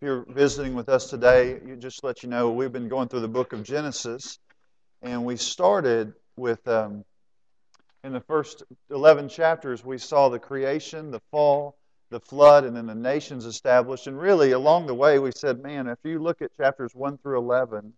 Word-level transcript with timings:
If 0.00 0.06
you're 0.06 0.24
visiting 0.28 0.74
with 0.74 0.88
us 0.88 1.10
today, 1.10 1.58
you 1.66 1.74
just 1.74 2.04
let 2.04 2.22
you 2.22 2.28
know 2.28 2.52
we've 2.52 2.70
been 2.70 2.88
going 2.88 3.08
through 3.08 3.18
the 3.18 3.26
book 3.26 3.52
of 3.52 3.64
Genesis, 3.64 4.38
and 5.02 5.24
we 5.24 5.36
started 5.36 6.12
with 6.36 6.68
um, 6.68 7.04
in 8.04 8.12
the 8.12 8.20
first 8.20 8.62
11 8.90 9.28
chapters 9.28 9.84
we 9.84 9.98
saw 9.98 10.28
the 10.28 10.38
creation, 10.38 11.10
the 11.10 11.18
fall, 11.32 11.76
the 12.10 12.20
flood, 12.20 12.62
and 12.62 12.76
then 12.76 12.86
the 12.86 12.94
nations 12.94 13.44
established. 13.44 14.06
And 14.06 14.16
really, 14.16 14.52
along 14.52 14.86
the 14.86 14.94
way, 14.94 15.18
we 15.18 15.32
said, 15.32 15.60
man, 15.60 15.88
if 15.88 15.98
you 16.04 16.20
look 16.20 16.42
at 16.42 16.56
chapters 16.56 16.94
1 16.94 17.18
through 17.18 17.38
11, 17.38 17.92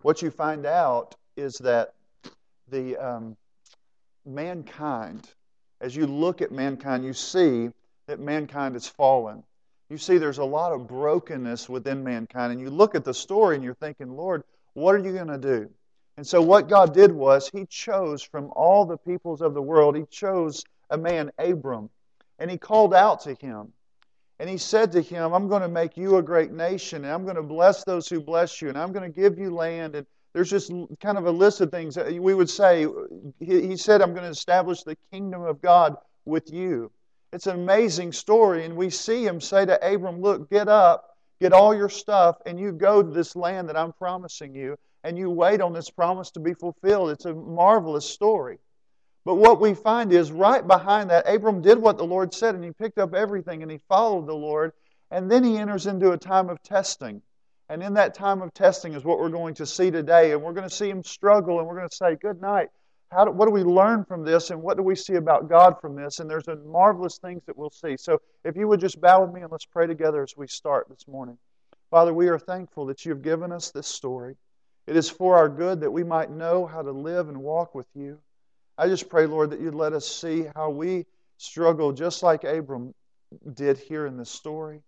what 0.00 0.20
you 0.20 0.32
find 0.32 0.66
out 0.66 1.14
is 1.36 1.58
that 1.58 1.94
the 2.66 2.96
um, 2.96 3.36
mankind, 4.26 5.28
as 5.80 5.94
you 5.94 6.08
look 6.08 6.42
at 6.42 6.50
mankind, 6.50 7.04
you 7.04 7.12
see 7.12 7.70
that 8.08 8.18
mankind 8.18 8.74
has 8.74 8.88
fallen 8.88 9.44
you 9.92 9.98
see 9.98 10.16
there's 10.16 10.38
a 10.38 10.44
lot 10.44 10.72
of 10.72 10.88
brokenness 10.88 11.68
within 11.68 12.02
mankind. 12.02 12.50
And 12.50 12.60
you 12.60 12.70
look 12.70 12.94
at 12.94 13.04
the 13.04 13.12
story 13.12 13.56
and 13.56 13.62
you're 13.62 13.74
thinking, 13.74 14.16
Lord, 14.16 14.42
what 14.72 14.94
are 14.94 14.98
you 14.98 15.12
going 15.12 15.26
to 15.26 15.36
do? 15.36 15.68
And 16.16 16.26
so 16.26 16.40
what 16.40 16.68
God 16.68 16.94
did 16.94 17.12
was 17.12 17.50
He 17.52 17.66
chose 17.66 18.22
from 18.22 18.50
all 18.56 18.86
the 18.86 18.96
peoples 18.96 19.42
of 19.42 19.52
the 19.52 19.60
world, 19.60 19.94
He 19.94 20.04
chose 20.10 20.64
a 20.88 20.96
man, 20.96 21.30
Abram, 21.38 21.90
and 22.38 22.50
He 22.50 22.56
called 22.56 22.94
out 22.94 23.20
to 23.22 23.34
him. 23.34 23.72
And 24.38 24.48
He 24.48 24.56
said 24.56 24.92
to 24.92 25.02
him, 25.02 25.34
I'm 25.34 25.48
going 25.48 25.62
to 25.62 25.68
make 25.68 25.96
you 25.98 26.16
a 26.16 26.22
great 26.22 26.52
nation, 26.52 27.04
and 27.04 27.12
I'm 27.12 27.24
going 27.24 27.36
to 27.36 27.42
bless 27.42 27.84
those 27.84 28.08
who 28.08 28.20
bless 28.20 28.62
you, 28.62 28.70
and 28.70 28.78
I'm 28.78 28.92
going 28.92 29.10
to 29.10 29.20
give 29.20 29.38
you 29.38 29.54
land. 29.54 29.94
And 29.94 30.06
there's 30.32 30.50
just 30.50 30.72
kind 31.00 31.18
of 31.18 31.26
a 31.26 31.30
list 31.30 31.60
of 31.60 31.70
things 31.70 31.94
that 31.96 32.10
we 32.12 32.32
would 32.32 32.50
say. 32.50 32.86
He 33.40 33.76
said, 33.76 34.00
I'm 34.00 34.12
going 34.12 34.24
to 34.24 34.30
establish 34.30 34.82
the 34.82 34.96
kingdom 35.12 35.42
of 35.42 35.60
God 35.60 35.96
with 36.24 36.50
you. 36.50 36.90
It's 37.32 37.46
an 37.46 37.56
amazing 37.56 38.12
story, 38.12 38.64
and 38.64 38.76
we 38.76 38.90
see 38.90 39.24
him 39.24 39.40
say 39.40 39.64
to 39.64 39.94
Abram, 39.94 40.20
Look, 40.20 40.50
get 40.50 40.68
up, 40.68 41.16
get 41.40 41.52
all 41.52 41.74
your 41.74 41.88
stuff, 41.88 42.36
and 42.44 42.60
you 42.60 42.72
go 42.72 43.02
to 43.02 43.10
this 43.10 43.34
land 43.34 43.68
that 43.70 43.76
I'm 43.76 43.92
promising 43.94 44.54
you, 44.54 44.76
and 45.02 45.16
you 45.16 45.30
wait 45.30 45.60
on 45.60 45.72
this 45.72 45.88
promise 45.88 46.30
to 46.32 46.40
be 46.40 46.52
fulfilled. 46.52 47.10
It's 47.10 47.24
a 47.24 47.34
marvelous 47.34 48.08
story. 48.08 48.58
But 49.24 49.36
what 49.36 49.60
we 49.60 49.72
find 49.72 50.12
is 50.12 50.30
right 50.30 50.66
behind 50.66 51.10
that, 51.10 51.28
Abram 51.28 51.62
did 51.62 51.78
what 51.78 51.96
the 51.96 52.04
Lord 52.04 52.34
said, 52.34 52.54
and 52.54 52.64
he 52.64 52.70
picked 52.72 52.98
up 52.98 53.14
everything 53.14 53.62
and 53.62 53.70
he 53.70 53.78
followed 53.88 54.26
the 54.26 54.34
Lord, 54.34 54.72
and 55.10 55.30
then 55.30 55.44
he 55.44 55.56
enters 55.56 55.86
into 55.86 56.12
a 56.12 56.18
time 56.18 56.50
of 56.50 56.62
testing. 56.62 57.22
And 57.68 57.82
in 57.82 57.94
that 57.94 58.14
time 58.14 58.42
of 58.42 58.52
testing 58.52 58.92
is 58.92 59.04
what 59.04 59.18
we're 59.18 59.30
going 59.30 59.54
to 59.54 59.66
see 59.66 59.90
today. 59.90 60.32
And 60.32 60.42
we're 60.42 60.52
going 60.52 60.68
to 60.68 60.74
see 60.74 60.90
him 60.90 61.02
struggle, 61.04 61.58
and 61.58 61.66
we're 61.66 61.76
going 61.76 61.88
to 61.88 61.96
say, 61.96 62.16
Good 62.16 62.40
night. 62.40 62.68
How 63.12 63.26
do, 63.26 63.30
what 63.30 63.44
do 63.44 63.52
we 63.52 63.62
learn 63.62 64.04
from 64.04 64.24
this 64.24 64.50
and 64.50 64.62
what 64.62 64.78
do 64.78 64.82
we 64.82 64.94
see 64.94 65.16
about 65.16 65.48
God 65.48 65.78
from 65.80 65.94
this? 65.94 66.18
And 66.18 66.30
there's 66.30 66.48
a 66.48 66.56
marvelous 66.56 67.18
things 67.18 67.42
that 67.44 67.56
we'll 67.56 67.70
see. 67.70 67.96
So 67.98 68.22
if 68.42 68.56
you 68.56 68.66
would 68.68 68.80
just 68.80 69.00
bow 69.02 69.22
with 69.22 69.34
me 69.34 69.42
and 69.42 69.52
let's 69.52 69.66
pray 69.66 69.86
together 69.86 70.22
as 70.22 70.34
we 70.34 70.46
start 70.46 70.88
this 70.88 71.06
morning. 71.06 71.36
Father, 71.90 72.14
we 72.14 72.28
are 72.28 72.38
thankful 72.38 72.86
that 72.86 73.04
you've 73.04 73.20
given 73.20 73.52
us 73.52 73.70
this 73.70 73.86
story. 73.86 74.36
It 74.86 74.96
is 74.96 75.10
for 75.10 75.36
our 75.36 75.50
good 75.50 75.80
that 75.80 75.90
we 75.90 76.02
might 76.02 76.30
know 76.30 76.64
how 76.64 76.80
to 76.80 76.90
live 76.90 77.28
and 77.28 77.36
walk 77.36 77.74
with 77.74 77.86
you. 77.94 78.18
I 78.78 78.88
just 78.88 79.10
pray, 79.10 79.26
Lord, 79.26 79.50
that 79.50 79.60
you'd 79.60 79.74
let 79.74 79.92
us 79.92 80.08
see 80.08 80.46
how 80.56 80.70
we 80.70 81.04
struggle 81.36 81.92
just 81.92 82.22
like 82.22 82.44
Abram 82.44 82.94
did 83.52 83.76
here 83.76 84.06
in 84.06 84.16
this 84.16 84.30
story. 84.30 84.80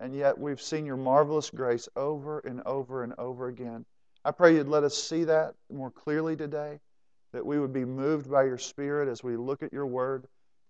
And 0.00 0.16
yet 0.16 0.36
we've 0.36 0.60
seen 0.60 0.84
your 0.84 0.96
marvelous 0.96 1.48
grace 1.48 1.88
over 1.94 2.40
and 2.40 2.60
over 2.66 3.04
and 3.04 3.14
over 3.18 3.46
again. 3.46 3.84
I 4.24 4.32
pray 4.32 4.56
you'd 4.56 4.66
let 4.66 4.82
us 4.82 4.96
see 4.96 5.24
that 5.24 5.54
more 5.70 5.92
clearly 5.92 6.34
today 6.34 6.80
that 7.32 7.44
we 7.44 7.58
would 7.58 7.72
be 7.72 7.84
moved 7.84 8.30
by 8.30 8.44
your 8.44 8.58
Spirit 8.58 9.08
as 9.08 9.22
we 9.22 9.36
look 9.36 9.62
at 9.62 9.72
your 9.72 9.86
word 9.86 10.26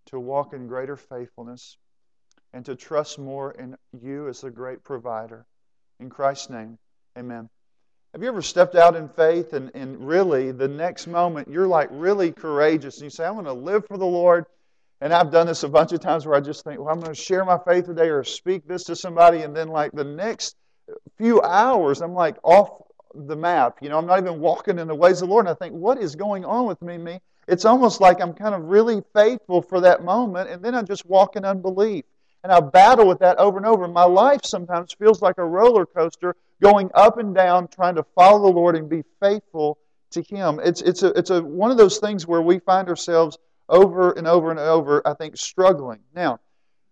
to 0.06 0.18
walk 0.18 0.52
in 0.52 0.66
greater 0.66 0.96
faithfulness 0.96 1.76
and 2.52 2.64
to 2.64 2.74
trust 2.74 3.18
more 3.18 3.52
in 3.52 3.76
you 4.00 4.28
as 4.28 4.40
the 4.40 4.50
great 4.50 4.82
provider. 4.82 5.46
In 6.00 6.08
Christ's 6.08 6.50
name, 6.50 6.78
amen. 7.16 7.48
Have 8.14 8.22
you 8.22 8.28
ever 8.28 8.42
stepped 8.42 8.74
out 8.74 8.96
in 8.96 9.08
faith 9.08 9.52
and, 9.52 9.70
and 9.74 10.06
really 10.06 10.50
the 10.50 10.68
next 10.68 11.06
moment 11.06 11.48
you're 11.48 11.66
like 11.66 11.88
really 11.92 12.32
courageous 12.32 12.96
and 12.96 13.04
you 13.04 13.10
say, 13.10 13.24
I'm 13.24 13.34
going 13.34 13.44
to 13.44 13.52
live 13.52 13.86
for 13.86 13.98
the 13.98 14.06
Lord? 14.06 14.46
And 15.00 15.12
I've 15.12 15.30
done 15.30 15.46
this 15.46 15.62
a 15.62 15.68
bunch 15.68 15.92
of 15.92 16.00
times 16.00 16.26
where 16.26 16.34
I 16.34 16.40
just 16.40 16.64
think, 16.64 16.80
well, 16.80 16.88
I'm 16.88 17.00
going 17.00 17.14
to 17.14 17.20
share 17.20 17.44
my 17.44 17.58
faith 17.58 17.86
today 17.86 18.08
or 18.08 18.24
speak 18.24 18.66
this 18.66 18.84
to 18.84 18.96
somebody. 18.96 19.42
And 19.42 19.54
then, 19.54 19.68
like, 19.68 19.92
the 19.92 20.04
next 20.04 20.56
few 21.18 21.40
hours, 21.42 22.00
I'm 22.00 22.14
like 22.14 22.36
off 22.42 22.82
the 23.26 23.36
map. 23.36 23.78
You 23.80 23.88
know, 23.88 23.98
I'm 23.98 24.06
not 24.06 24.18
even 24.18 24.40
walking 24.40 24.78
in 24.78 24.88
the 24.88 24.94
ways 24.94 25.20
of 25.22 25.28
the 25.28 25.32
Lord. 25.32 25.46
And 25.46 25.54
I 25.54 25.54
think, 25.54 25.74
what 25.74 25.98
is 25.98 26.14
going 26.14 26.44
on 26.44 26.66
with 26.66 26.80
me? 26.82 26.98
Me? 26.98 27.20
It's 27.48 27.64
almost 27.64 28.00
like 28.00 28.20
I'm 28.20 28.34
kind 28.34 28.54
of 28.54 28.64
really 28.64 29.02
faithful 29.14 29.62
for 29.62 29.80
that 29.80 30.04
moment, 30.04 30.50
and 30.50 30.62
then 30.62 30.74
I 30.74 30.82
just 30.82 31.06
walk 31.06 31.36
in 31.36 31.44
unbelief. 31.44 32.04
And 32.44 32.52
I 32.52 32.60
battle 32.60 33.08
with 33.08 33.18
that 33.18 33.38
over 33.38 33.56
and 33.56 33.66
over. 33.66 33.88
My 33.88 34.04
life 34.04 34.44
sometimes 34.44 34.92
feels 34.92 35.22
like 35.22 35.38
a 35.38 35.44
roller 35.44 35.84
coaster 35.84 36.36
going 36.62 36.90
up 36.94 37.18
and 37.18 37.34
down, 37.34 37.66
trying 37.68 37.96
to 37.96 38.04
follow 38.14 38.42
the 38.42 38.56
Lord 38.56 38.76
and 38.76 38.88
be 38.88 39.02
faithful 39.20 39.78
to 40.10 40.22
Him. 40.22 40.60
It's, 40.62 40.80
it's, 40.82 41.02
a, 41.02 41.08
it's 41.18 41.30
a, 41.30 41.42
one 41.42 41.70
of 41.70 41.78
those 41.78 41.98
things 41.98 42.26
where 42.26 42.42
we 42.42 42.58
find 42.60 42.88
ourselves 42.88 43.38
over 43.68 44.12
and 44.12 44.26
over 44.26 44.50
and 44.50 44.60
over, 44.60 45.02
I 45.06 45.14
think, 45.14 45.36
struggling. 45.36 46.00
Now, 46.14 46.40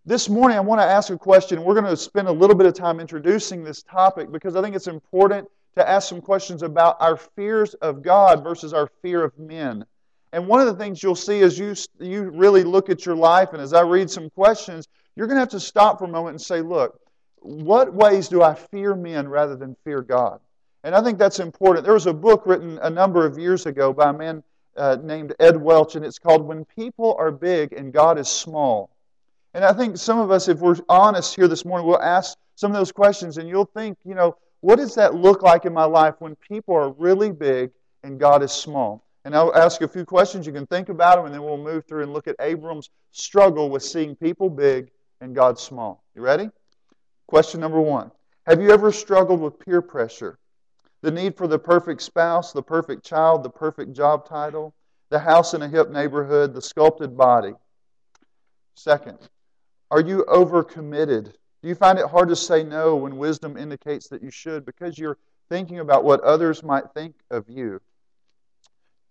this 0.05 0.29
morning 0.29 0.57
I 0.57 0.61
want 0.61 0.81
to 0.81 0.87
ask 0.87 1.11
a 1.11 1.19
question. 1.19 1.65
We're 1.65 1.75
going 1.75 1.87
to 1.87 1.97
spend 1.97 2.29
a 2.29 2.33
little 2.33 2.57
bit 2.57 2.67
of 2.67 2.75
time 2.75 3.01
introducing 3.01 3.65
this 3.65 3.83
topic 3.83 4.31
because 4.31 4.57
I 4.57 4.63
think 4.63 4.77
it's 4.77 4.87
important 4.87 5.49
to 5.77 5.89
ask 5.89 6.09
some 6.09 6.21
questions 6.21 6.63
about 6.63 6.97
our 7.01 7.17
fears 7.17 7.75
of 7.75 8.03
God 8.03 8.43
versus 8.43 8.73
our 8.73 8.91
fear 9.03 9.23
of 9.23 9.39
men. 9.39 9.85
And 10.33 10.49
one 10.49 10.61
of 10.61 10.67
the 10.67 10.75
things 10.75 11.03
you'll 11.03 11.15
see 11.15 11.41
as 11.43 11.59
you, 11.59 11.75
you 12.01 12.31
really 12.31 12.65
look 12.65 12.91
at 12.91 13.07
your 13.07 13.15
life, 13.15 13.53
and 13.53 13.63
as 13.63 13.73
I 13.73 13.83
read 13.83 14.11
some 14.11 14.29
questions, 14.31 14.89
you're 15.15 15.27
going 15.27 15.37
to 15.37 15.41
have 15.41 15.51
to 15.51 15.61
stop 15.61 15.99
for 15.99 16.05
a 16.05 16.09
moment 16.09 16.35
and 16.35 16.41
say, 16.41 16.61
look, 16.61 17.01
what 17.41 17.95
ways 17.95 18.29
do 18.29 18.43
I 18.43 18.55
fear 18.55 18.95
men 18.95 19.29
rather 19.29 19.55
than 19.57 19.77
fear 19.85 20.03
God? 20.03 20.41
And 20.83 20.95
I 20.95 21.03
think 21.03 21.19
that's 21.19 21.41
important. 21.41 21.85
There 21.85 21.95
was 21.95 22.07
a 22.07 22.13
book 22.13 22.43
written 22.47 22.79
a 22.83 22.91
number 22.91 23.25
of 23.25 23.39
years 23.39 23.67
ago 23.67 23.93
by 23.93 24.11
a 24.11 24.13
man 24.13 24.43
uh, 24.77 24.97
named 25.03 25.35
Ed 25.41 25.57
Welch, 25.57 25.95
and 25.95 26.05
it's 26.05 26.19
called 26.19 26.47
When 26.47 26.65
People 26.65 27.15
Are 27.19 27.31
Big 27.31 27.73
and 27.73 27.93
God 27.93 28.19
is 28.19 28.29
Small. 28.29 28.91
And 29.55 29.65
I 29.65 29.73
think 29.73 29.97
some 29.97 30.19
of 30.19 30.31
us, 30.31 30.49
if 30.49 30.59
we're 30.59 30.77
honest 30.89 31.35
here 31.35 31.49
this 31.49 31.65
morning, 31.65 31.87
we'll 31.87 32.03
ask 32.03 32.37
some 32.57 32.71
of 32.71 32.77
those 32.77 32.93
questions, 32.93 33.39
and 33.39 33.49
you'll 33.49 33.65
think, 33.65 33.99
you 34.05 34.15
know, 34.15 34.37
what 34.67 34.81
does 34.81 34.97
that 34.97 35.15
look 35.15 35.43
like 35.43 35.65
in 35.65 35.73
my 35.73 35.85
life 35.85 36.17
when 36.19 36.35
people 36.35 36.75
are 36.75 36.91
really 36.91 37.31
big 37.31 37.71
and 38.03 38.19
God 38.19 38.43
is 38.43 38.51
small? 38.51 39.07
And 39.25 39.33
I'll 39.33 39.55
ask 39.55 39.81
a 39.81 39.87
few 39.87 40.05
questions. 40.05 40.45
You 40.45 40.53
can 40.53 40.67
think 40.67 40.89
about 40.89 41.19
them, 41.19 41.27
and 41.27 41.33
then 41.33 41.45
we'll 41.45 41.57
move 41.57 41.85
through 41.87 42.03
and 42.03 42.13
look 42.13 42.27
at 42.27 42.35
Abram's 42.41 42.91
struggle 43.13 43.71
with 43.71 43.85
seeing 43.85 44.17
people 44.17 44.51
big 44.51 44.91
and 45.21 45.37
God 45.37 45.61
small. 45.61 46.03
You 46.17 46.23
ready? 46.23 46.51
Question 47.29 47.61
number 47.61 47.81
one 47.81 48.11
Have 48.49 48.61
you 48.61 48.71
ever 48.73 48.91
struggled 48.91 49.41
with 49.41 49.57
peer 49.61 49.81
pressure? 49.81 50.37
The 51.01 51.13
need 51.13 51.37
for 51.37 51.47
the 51.47 51.61
perfect 51.61 52.03
spouse, 52.03 52.53
the 52.53 52.61
perfect 52.61 53.05
child, 53.05 53.45
the 53.45 53.51
perfect 53.51 53.93
job 53.93 54.29
title, 54.29 54.75
the 55.11 55.21
house 55.21 55.55
in 55.55 55.63
a 55.63 55.69
hip 55.69 55.93
neighborhood, 55.93 56.55
the 56.55 56.63
sculpted 56.63 57.17
body. 57.17 57.53
Second, 58.75 59.19
are 59.93 60.01
you 60.01 60.25
overcommitted 60.27 61.35
do 61.67 61.71
you 61.71 61.75
find 61.75 61.99
it 61.99 62.07
hard 62.07 62.29
to 62.29 62.37
say 62.37 62.63
no 62.63 62.95
when 62.95 63.17
wisdom 63.17 63.57
indicates 63.57 64.07
that 64.07 64.23
you 64.23 64.31
should 64.31 64.65
because 64.65 64.97
you're 64.97 65.19
thinking 65.49 65.81
about 65.81 66.05
what 66.05 66.21
others 66.21 66.63
might 66.63 66.93
think 66.95 67.17
of 67.29 67.51
you? 67.51 67.81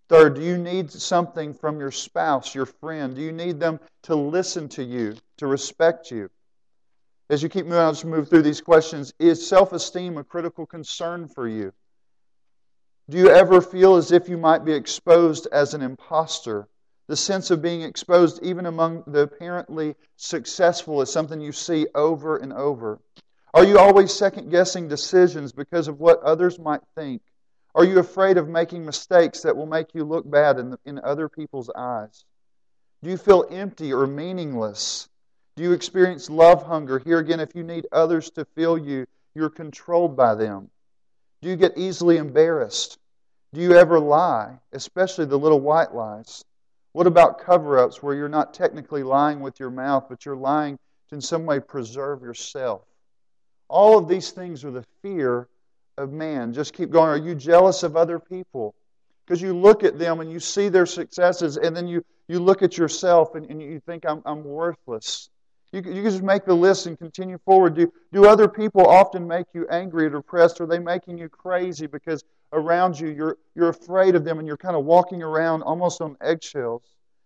Third, 0.08 0.36
do 0.36 0.42
you 0.42 0.58
need 0.58 0.90
something 0.90 1.54
from 1.54 1.82
your 1.82 1.92
spouse, 1.92 2.56
your 2.56 2.66
friend? 2.66 3.14
Do 3.14 3.22
you 3.22 3.34
need 3.34 3.60
them 3.60 3.82
to 4.04 4.16
listen 4.16 4.70
to 4.70 4.84
you, 4.86 5.18
to 5.36 5.48
respect 5.48 6.12
you? 6.12 6.30
As 7.30 7.44
you 7.44 7.50
keep 7.50 7.66
moving, 7.66 7.80
I'll 7.80 7.92
just 7.92 8.06
move 8.06 8.30
through 8.30 8.44
these 8.44 8.62
questions. 8.62 9.14
Is 9.20 9.46
self 9.46 9.74
esteem 9.74 10.18
a 10.18 10.24
critical 10.24 10.66
concern 10.66 11.28
for 11.28 11.50
you? 11.50 11.74
Do 13.10 13.18
you 13.18 13.32
ever 13.32 13.60
feel 13.60 13.98
as 13.98 14.14
if 14.14 14.30
you 14.30 14.38
might 14.38 14.64
be 14.64 14.72
exposed 14.72 15.46
as 15.52 15.74
an 15.74 15.82
impostor? 15.82 16.70
The 17.08 17.16
sense 17.16 17.52
of 17.52 17.62
being 17.62 17.82
exposed, 17.82 18.42
even 18.42 18.66
among 18.66 19.04
the 19.06 19.22
apparently 19.22 19.96
successful, 20.16 21.02
is 21.02 21.12
something 21.12 21.40
you 21.40 21.52
see 21.52 21.88
over 21.94 22.38
and 22.38 22.52
over. 22.52 23.00
Are 23.54 23.64
you 23.64 23.78
always 23.78 24.12
second 24.12 24.50
guessing 24.50 24.88
decisions 24.88 25.52
because 25.52 25.88
of 25.88 26.00
what 26.00 26.22
others 26.24 26.58
might 26.58 26.82
think? 26.96 27.22
Are 27.76 27.84
you 27.84 28.00
afraid 28.00 28.38
of 28.38 28.50
making 28.50 28.86
mistakes 28.86 29.42
that 29.42 29.56
will 29.56 29.66
make 29.66 29.94
you 29.94 30.04
look 30.04 30.30
bad 30.30 30.58
in, 30.58 30.72
the, 30.72 30.80
in 30.86 31.00
other 31.00 31.30
people's 31.30 31.70
eyes? 31.70 32.26
Do 33.04 33.10
you 33.10 33.18
feel 33.18 33.46
empty 33.52 33.94
or 33.94 34.08
meaningless? 34.08 35.08
Do 35.56 35.64
you 35.64 35.74
experience 35.74 36.30
love 36.30 36.64
hunger? 36.64 37.00
Here 37.00 37.20
again, 37.20 37.40
if 37.40 37.54
you 37.54 37.64
need 37.64 37.86
others 37.92 38.32
to 38.32 38.46
feel 38.46 38.78
you, 38.78 39.06
you're 39.36 39.50
controlled 39.50 40.18
by 40.18 40.36
them. 40.36 40.72
Do 41.42 41.50
you 41.50 41.56
get 41.56 41.78
easily 41.78 42.18
embarrassed? 42.18 42.98
Do 43.54 43.62
you 43.62 43.74
ever 43.74 44.00
lie, 44.00 44.60
especially 44.74 45.26
the 45.26 45.38
little 45.38 45.60
white 45.60 45.94
lies? 45.94 46.44
What 46.96 47.08
about 47.08 47.40
cover 47.40 47.78
ups 47.78 48.02
where 48.02 48.16
you're 48.16 48.30
not 48.30 48.54
technically 48.54 49.04
lying 49.04 49.42
with 49.42 49.60
your 49.60 49.70
mouth, 49.70 50.06
but 50.08 50.26
you're 50.26 50.34
lying 50.34 50.80
to 51.10 51.16
in 51.16 51.20
some 51.20 51.46
way 51.46 51.60
preserve 51.60 52.22
yourself? 52.22 52.84
All 53.68 53.98
of 53.98 54.08
these 54.08 54.32
things 54.32 54.64
are 54.64 54.72
the 54.72 54.86
fear 55.02 55.50
of 55.98 56.14
man. 56.14 56.54
Just 56.54 56.72
keep 56.72 56.92
going. 56.92 57.10
Are 57.10 57.18
you 57.18 57.36
jealous 57.36 57.84
of 57.84 57.98
other 57.98 58.18
people? 58.18 58.76
Because 59.26 59.42
you 59.42 59.54
look 59.54 59.84
at 59.84 60.00
them 60.00 60.22
and 60.22 60.32
you 60.32 60.40
see 60.40 60.70
their 60.70 60.86
successes, 60.86 61.58
and 61.58 61.76
then 61.76 61.86
you, 61.86 62.02
you 62.30 62.40
look 62.40 62.64
at 62.64 62.78
yourself 62.78 63.36
and, 63.36 63.46
and 63.52 63.62
you 63.62 63.82
think, 63.82 64.06
I'm, 64.08 64.22
I'm 64.26 64.46
worthless. 64.46 65.30
You, 65.76 65.82
you 65.82 66.04
can 66.04 66.12
just 66.12 66.24
make 66.24 66.46
the 66.46 66.54
list 66.54 66.86
and 66.86 66.98
continue 66.98 67.38
forward. 67.40 67.76
Do, 67.76 67.92
do 68.14 68.26
other 68.26 68.48
people 68.48 68.88
often 68.88 69.28
make 69.28 69.48
you 69.54 69.68
angry 69.68 70.06
or 70.06 70.10
depressed? 70.10 70.62
Are 70.62 70.66
they 70.66 70.80
making 70.80 71.18
you 71.18 71.28
crazy 71.28 71.86
because 71.86 72.24
around 72.54 72.98
you 72.98 73.10
you're, 73.10 73.38
you're 73.56 73.68
afraid 73.68 74.16
of 74.16 74.24
them 74.24 74.40
and 74.40 74.48
you're 74.48 74.56
kind 74.56 74.78
of 74.78 74.86
walking 74.86 75.22
around 75.22 75.64
almost 75.64 76.00
on 76.00 76.16
eggshells? 76.22 76.82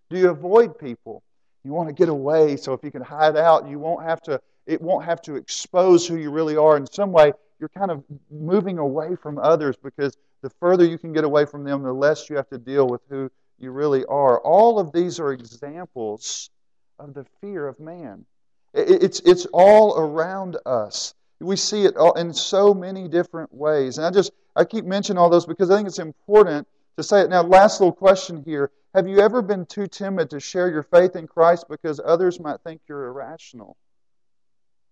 Do 0.10 0.18
you 0.18 0.32
avoid 0.32 0.80
people? 0.80 1.22
You 1.64 1.74
want 1.74 1.90
to 1.90 1.94
get 1.94 2.10
away 2.10 2.58
so 2.58 2.74
if 2.74 2.84
you 2.84 2.90
can 2.90 3.04
hide 3.04 3.38
out, 3.38 3.70
you 3.70 3.78
won't 3.78 4.04
have 4.04 4.20
to, 4.22 4.42
it 4.66 4.82
won't 4.82 5.06
have 5.06 5.22
to 5.24 5.36
expose 5.36 6.08
who 6.08 6.16
you 6.16 6.32
really 6.32 6.58
are. 6.58 6.76
In 6.76 6.88
some 6.88 7.12
way, 7.12 7.34
you're 7.60 7.70
kind 7.70 7.92
of 7.92 8.04
moving 8.32 8.80
away 8.80 9.16
from 9.16 9.38
others 9.38 9.76
because 9.78 10.18
the 10.42 10.50
further 10.60 10.86
you 10.86 10.98
can 10.98 11.14
get 11.14 11.24
away 11.24 11.46
from 11.46 11.64
them, 11.64 11.84
the 11.84 11.94
less 11.94 12.32
you 12.32 12.36
have 12.38 12.50
to 12.50 12.58
deal 12.58 12.88
with 12.88 13.02
who 13.12 13.30
you 13.60 13.70
really 13.70 14.06
are. 14.06 14.40
All 14.40 14.80
of 14.80 14.92
these 14.92 15.20
are 15.20 15.34
examples 15.34 16.50
of 16.98 17.14
the 17.14 17.28
fear 17.42 17.68
of 17.68 17.80
man. 17.80 18.26
It's, 18.74 19.20
it's 19.22 19.46
all 19.48 19.98
around 19.98 20.58
us. 20.66 21.14
We 21.40 21.56
see 21.56 21.86
it 21.86 21.96
in 22.18 22.34
so 22.34 22.74
many 22.74 23.08
different 23.08 23.54
ways. 23.54 23.98
And 23.98 24.06
I 24.06 24.12
just, 24.12 24.32
I 24.56 24.66
keep 24.66 24.86
mentioning 24.86 25.18
all 25.18 25.30
those 25.30 25.46
because 25.46 25.70
I 25.70 25.78
think 25.78 25.88
it's 25.88 26.00
important 26.00 26.68
to 26.98 27.04
say 27.04 27.22
it. 27.22 27.30
Now, 27.30 27.42
last 27.44 27.80
little 27.80 27.94
question 27.94 28.44
here. 28.44 28.72
Have 28.94 29.08
you 29.08 29.20
ever 29.20 29.42
been 29.42 29.66
too 29.66 29.88
timid 29.88 30.32
to 30.32 30.40
share 30.40 30.70
your 30.70 30.84
faith 30.84 31.16
in 31.16 31.28
Christ 31.28 31.66
because 31.70 32.02
others 32.04 32.40
might 32.40 32.60
think 32.62 32.82
you're 32.88 33.06
irrational? 33.06 33.78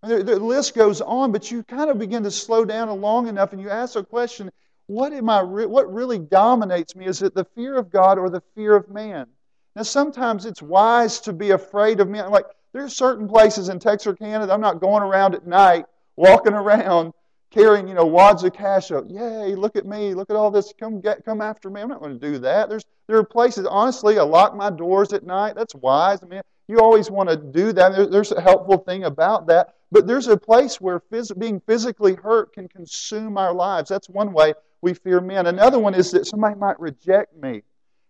The, 0.04 0.24
the 0.24 0.40
list 0.40 0.76
goes 0.76 1.02
on, 1.02 1.32
but 1.32 1.50
you 1.50 1.64
kind 1.64 1.90
of 1.90 1.98
begin 1.98 2.24
to 2.24 2.32
slow 2.32 2.64
down 2.64 2.90
long 3.02 3.28
enough 3.28 3.54
and 3.54 3.62
you 3.62 3.70
ask 3.70 3.96
a 3.96 4.04
question 4.04 4.52
what, 4.86 5.12
am 5.12 5.30
I 5.30 5.42
re- 5.42 5.66
what 5.66 5.94
really 5.94 6.18
dominates 6.18 6.96
me? 6.96 7.06
Is 7.06 7.22
it 7.22 7.36
the 7.36 7.44
fear 7.44 7.76
of 7.76 7.90
God 7.90 8.18
or 8.18 8.30
the 8.30 8.42
fear 8.56 8.74
of 8.76 8.90
man? 8.90 9.28
Now, 9.76 9.82
sometimes 9.84 10.46
it's 10.46 10.62
wise 10.62 11.20
to 11.22 11.34
be 11.34 11.52
afraid 11.52 12.00
of 12.00 12.08
men. 12.08 12.32
Like, 12.32 12.46
there's 12.74 12.96
certain 12.96 13.28
places 13.28 13.70
in 13.70 13.80
Texarkana, 13.80 14.52
I'm 14.52 14.62
not 14.62 14.82
going 14.82 15.04
around 15.04 15.36
at 15.36 15.48
night, 15.48 15.86
walking 16.16 16.54
around 16.54 17.14
carrying, 17.50 17.88
you 17.88 17.94
know, 17.94 18.06
wads 18.06 18.44
of 18.44 18.54
cash 18.54 18.92
up. 18.92 19.06
Yay, 19.08 19.56
look 19.56 19.76
at 19.76 19.86
me, 19.86 20.14
look 20.14 20.30
at 20.30 20.36
all 20.36 20.52
this. 20.52 20.74
Come 20.80 21.00
get 21.00 21.24
come 21.26 21.42
after 21.42 21.70
me. 21.70 21.82
I'm 21.82 21.90
not 21.90 22.02
going 22.02 22.20
to 22.20 22.32
do 22.32 22.40
that. 22.40 22.70
There's 22.70 22.84
there 23.08 23.18
are 23.18 23.24
places, 23.24 23.66
honestly, 23.66 24.20
I 24.20 24.24
lock 24.24 24.56
my 24.56 24.70
doors 24.70 25.14
at 25.14 25.24
night. 25.24 25.56
That's 25.56 25.74
wise. 25.76 26.20
I 26.22 26.28
mean, 26.28 26.42
you 26.68 26.80
always 26.80 27.10
want 27.10 27.30
to 27.30 27.38
do 27.38 27.72
that. 27.74 27.96
There, 27.96 28.06
there's 28.06 28.32
a 28.32 28.42
helpful 28.42 28.78
thing 28.80 29.06
about 29.06 29.48
that. 29.48 29.76
But 29.92 30.06
there's 30.06 30.28
a 30.28 30.36
place 30.36 30.82
where 30.82 31.00
phys- 31.00 31.38
being 31.40 31.62
physically 31.62 32.16
hurt 32.16 32.52
can 32.52 32.68
consume 32.68 33.38
our 33.38 33.54
lives. 33.54 33.90
That's 33.90 34.10
one 34.10 34.34
way 34.34 34.54
we 34.82 34.94
fear 34.94 35.22
men. 35.22 35.48
Another 35.48 35.80
one 35.80 35.94
is 35.94 36.12
that 36.12 36.28
somebody 36.28 36.56
might 36.56 36.78
reject 36.80 37.36
me. 37.38 37.64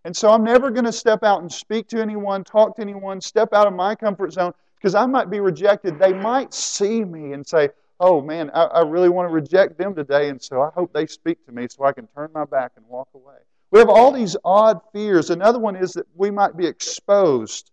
And 0.07 0.15
so 0.15 0.31
I'm 0.31 0.45
never 0.45 0.71
going 0.71 0.85
to 0.85 0.91
step 0.93 1.21
out 1.25 1.41
and 1.41 1.51
speak 1.51 1.89
to 1.89 2.01
anyone, 2.01 2.45
talk 2.45 2.77
to 2.77 2.81
anyone, 2.81 3.19
step 3.19 3.51
out 3.51 3.67
of 3.67 3.73
my 3.73 3.93
comfort 3.93 4.31
zone 4.31 4.53
because 4.77 4.95
I 4.95 5.05
might 5.05 5.29
be 5.29 5.41
rejected. 5.41 5.99
They 5.99 6.13
might 6.13 6.53
see 6.53 7.03
me 7.03 7.33
and 7.33 7.45
say, 7.45 7.71
oh 7.99 8.21
man, 8.21 8.49
I, 8.53 8.63
I 8.63 8.81
really 8.83 9.09
want 9.09 9.27
to 9.27 9.33
reject 9.33 9.77
them 9.77 9.93
today, 9.93 10.29
and 10.29 10.41
so 10.41 10.61
I 10.61 10.69
hope 10.73 10.93
they 10.93 11.07
speak 11.07 11.45
to 11.45 11.51
me 11.51 11.67
so 11.69 11.83
I 11.83 11.91
can 11.91 12.07
turn 12.15 12.29
my 12.33 12.45
back 12.45 12.71
and 12.77 12.85
walk 12.87 13.09
away. 13.13 13.35
We 13.71 13.79
have 13.79 13.89
all 13.89 14.13
these 14.13 14.37
odd 14.45 14.79
fears. 14.93 15.29
Another 15.29 15.59
one 15.59 15.75
is 15.75 15.91
that 15.95 16.05
we 16.15 16.31
might 16.31 16.55
be 16.55 16.65
exposed. 16.65 17.69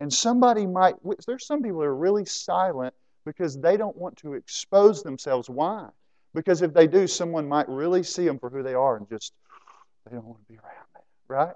And 0.00 0.10
somebody 0.10 0.64
might, 0.64 0.94
there's 1.26 1.46
some 1.46 1.62
people 1.62 1.80
that 1.80 1.86
are 1.86 1.94
really 1.94 2.24
silent 2.24 2.94
because 3.26 3.58
they 3.58 3.76
don't 3.76 3.94
want 3.98 4.16
to 4.18 4.32
expose 4.32 5.02
themselves. 5.02 5.50
Why? 5.50 5.90
Because 6.32 6.62
if 6.62 6.72
they 6.72 6.86
do, 6.86 7.06
someone 7.06 7.46
might 7.46 7.68
really 7.68 8.02
see 8.02 8.24
them 8.24 8.38
for 8.38 8.48
who 8.48 8.62
they 8.62 8.72
are 8.72 8.96
and 8.96 9.06
just, 9.10 9.34
they 10.08 10.16
don't 10.16 10.24
want 10.24 10.40
to 10.40 10.50
be 10.50 10.58
around 10.58 10.84
right? 11.28 11.54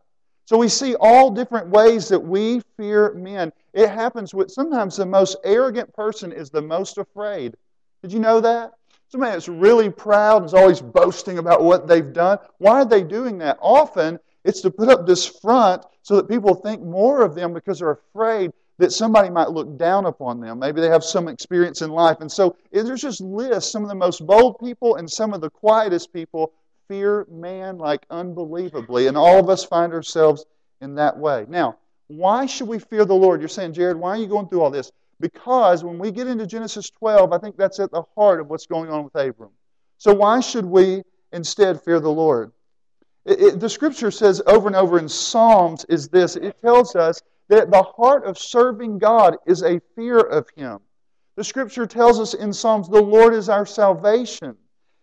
So 0.48 0.56
we 0.56 0.68
see 0.68 0.94
all 0.98 1.30
different 1.30 1.68
ways 1.68 2.08
that 2.08 2.20
we 2.20 2.62
fear 2.78 3.12
men. 3.12 3.52
It 3.74 3.90
happens 3.90 4.32
with 4.32 4.50
sometimes 4.50 4.96
the 4.96 5.04
most 5.04 5.36
arrogant 5.44 5.92
person 5.92 6.32
is 6.32 6.48
the 6.48 6.62
most 6.62 6.96
afraid. 6.96 7.54
Did 8.00 8.14
you 8.14 8.18
know 8.18 8.40
that? 8.40 8.72
Somebody 9.08 9.32
that's 9.32 9.50
really 9.50 9.90
proud 9.90 10.46
is 10.46 10.54
always 10.54 10.80
boasting 10.80 11.36
about 11.36 11.62
what 11.62 11.86
they've 11.86 12.14
done. 12.14 12.38
Why 12.56 12.80
are 12.80 12.86
they 12.86 13.02
doing 13.02 13.36
that? 13.40 13.58
Often 13.60 14.20
it's 14.42 14.62
to 14.62 14.70
put 14.70 14.88
up 14.88 15.06
this 15.06 15.26
front 15.26 15.84
so 16.00 16.16
that 16.16 16.30
people 16.30 16.54
think 16.54 16.80
more 16.82 17.20
of 17.20 17.34
them 17.34 17.52
because 17.52 17.80
they're 17.80 18.00
afraid 18.14 18.50
that 18.78 18.90
somebody 18.90 19.28
might 19.28 19.50
look 19.50 19.76
down 19.76 20.06
upon 20.06 20.40
them. 20.40 20.60
Maybe 20.60 20.80
they 20.80 20.88
have 20.88 21.04
some 21.04 21.28
experience 21.28 21.82
in 21.82 21.90
life. 21.90 22.22
And 22.22 22.32
so 22.32 22.56
there's 22.72 23.02
just 23.02 23.20
lists. 23.20 23.70
Some 23.70 23.82
of 23.82 23.90
the 23.90 23.94
most 23.94 24.26
bold 24.26 24.58
people 24.60 24.96
and 24.96 25.10
some 25.10 25.34
of 25.34 25.42
the 25.42 25.50
quietest 25.50 26.10
people 26.10 26.54
fear 26.88 27.26
man 27.30 27.78
like 27.78 28.06
unbelievably. 28.10 29.06
And 29.06 29.16
all 29.16 29.38
of 29.38 29.48
us 29.48 29.64
find 29.64 29.92
ourselves 29.92 30.44
in 30.80 30.96
that 30.96 31.16
way. 31.16 31.46
Now, 31.48 31.78
why 32.08 32.46
should 32.46 32.68
we 32.68 32.78
fear 32.78 33.04
the 33.04 33.14
Lord? 33.14 33.40
You're 33.40 33.48
saying, 33.48 33.74
Jared, 33.74 33.98
why 33.98 34.10
are 34.10 34.16
you 34.16 34.26
going 34.26 34.48
through 34.48 34.62
all 34.62 34.70
this? 34.70 34.90
Because 35.20 35.84
when 35.84 35.98
we 35.98 36.10
get 36.10 36.26
into 36.26 36.46
Genesis 36.46 36.90
12, 36.90 37.32
I 37.32 37.38
think 37.38 37.56
that's 37.56 37.80
at 37.80 37.90
the 37.90 38.02
heart 38.16 38.40
of 38.40 38.48
what's 38.48 38.66
going 38.66 38.90
on 38.90 39.04
with 39.04 39.14
Abram. 39.14 39.50
So, 39.98 40.14
why 40.14 40.40
should 40.40 40.64
we 40.64 41.02
instead 41.32 41.82
fear 41.82 42.00
the 42.00 42.10
Lord? 42.10 42.52
It, 43.24 43.40
it, 43.40 43.60
the 43.60 43.68
scripture 43.68 44.10
says 44.10 44.40
over 44.46 44.68
and 44.68 44.76
over 44.76 44.98
in 44.98 45.08
Psalms 45.08 45.84
is 45.88 46.08
this 46.08 46.36
it 46.36 46.56
tells 46.62 46.94
us 46.96 47.20
that 47.48 47.70
the 47.70 47.82
heart 47.82 48.24
of 48.24 48.38
serving 48.38 48.98
God 48.98 49.36
is 49.46 49.62
a 49.62 49.80
fear 49.96 50.18
of 50.18 50.46
Him. 50.56 50.78
The 51.36 51.44
scripture 51.44 51.86
tells 51.86 52.20
us 52.20 52.34
in 52.34 52.52
Psalms, 52.52 52.88
the 52.88 53.02
Lord 53.02 53.34
is 53.34 53.48
our 53.48 53.66
salvation. 53.66 54.56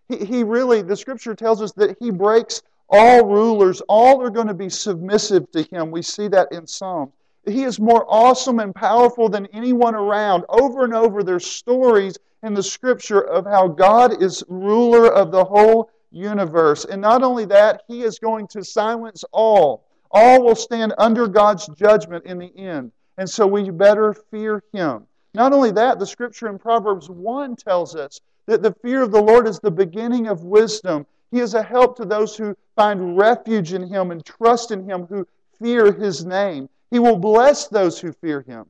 He, 0.09 0.25
he 0.25 0.43
really, 0.43 0.81
the 0.81 0.95
scripture 0.95 1.35
tells 1.35 1.61
us 1.61 1.71
that 1.73 1.97
He 1.99 2.11
breaks 2.11 2.61
all 2.89 3.25
rulers, 3.25 3.81
all 3.89 4.21
are 4.21 4.29
going 4.29 4.47
to 4.47 4.53
be 4.53 4.69
submissive 4.69 5.49
to 5.51 5.63
Him. 5.63 5.91
We 5.91 6.01
see 6.01 6.27
that 6.29 6.51
in 6.51 6.67
Psalms. 6.67 7.11
He 7.47 7.63
is 7.63 7.79
more 7.79 8.05
awesome 8.07 8.59
and 8.59 8.73
powerful 8.73 9.29
than 9.29 9.47
anyone 9.47 9.95
around. 9.95 10.45
Over 10.49 10.83
and 10.83 10.93
over, 10.93 11.23
there's 11.23 11.45
stories 11.45 12.17
in 12.43 12.53
the 12.53 12.63
scripture 12.63 13.21
of 13.21 13.45
how 13.45 13.67
God 13.67 14.21
is 14.21 14.43
ruler 14.47 15.11
of 15.11 15.31
the 15.31 15.45
whole 15.45 15.91
universe. 16.11 16.85
And 16.85 17.01
not 17.01 17.23
only 17.23 17.45
that, 17.45 17.83
He 17.87 18.03
is 18.03 18.19
going 18.19 18.47
to 18.49 18.63
silence 18.63 19.23
all. 19.31 19.85
All 20.11 20.43
will 20.43 20.55
stand 20.55 20.93
under 20.97 21.27
God's 21.27 21.67
judgment 21.75 22.25
in 22.25 22.39
the 22.39 22.55
end. 22.57 22.91
And 23.17 23.29
so 23.29 23.45
we 23.45 23.69
better 23.69 24.13
fear 24.13 24.63
Him. 24.73 25.05
Not 25.35 25.53
only 25.53 25.71
that, 25.71 25.99
the 25.99 26.05
scripture 26.05 26.47
in 26.47 26.57
Proverbs 26.57 27.09
1 27.09 27.57
tells 27.57 27.95
us 27.95 28.21
that 28.45 28.63
the 28.63 28.73
fear 28.81 29.01
of 29.01 29.11
the 29.11 29.21
Lord 29.21 29.47
is 29.47 29.59
the 29.59 29.71
beginning 29.71 30.27
of 30.27 30.43
wisdom. 30.43 31.05
He 31.31 31.39
is 31.39 31.53
a 31.53 31.63
help 31.63 31.97
to 31.97 32.05
those 32.05 32.37
who 32.37 32.55
find 32.75 33.17
refuge 33.17 33.73
in 33.73 33.87
Him 33.87 34.11
and 34.11 34.25
trust 34.25 34.71
in 34.71 34.89
Him, 34.89 35.05
who 35.07 35.27
fear 35.59 35.91
His 35.91 36.25
name. 36.25 36.69
He 36.91 36.99
will 36.99 37.17
bless 37.17 37.67
those 37.67 37.99
who 37.99 38.13
fear 38.13 38.41
him. 38.41 38.65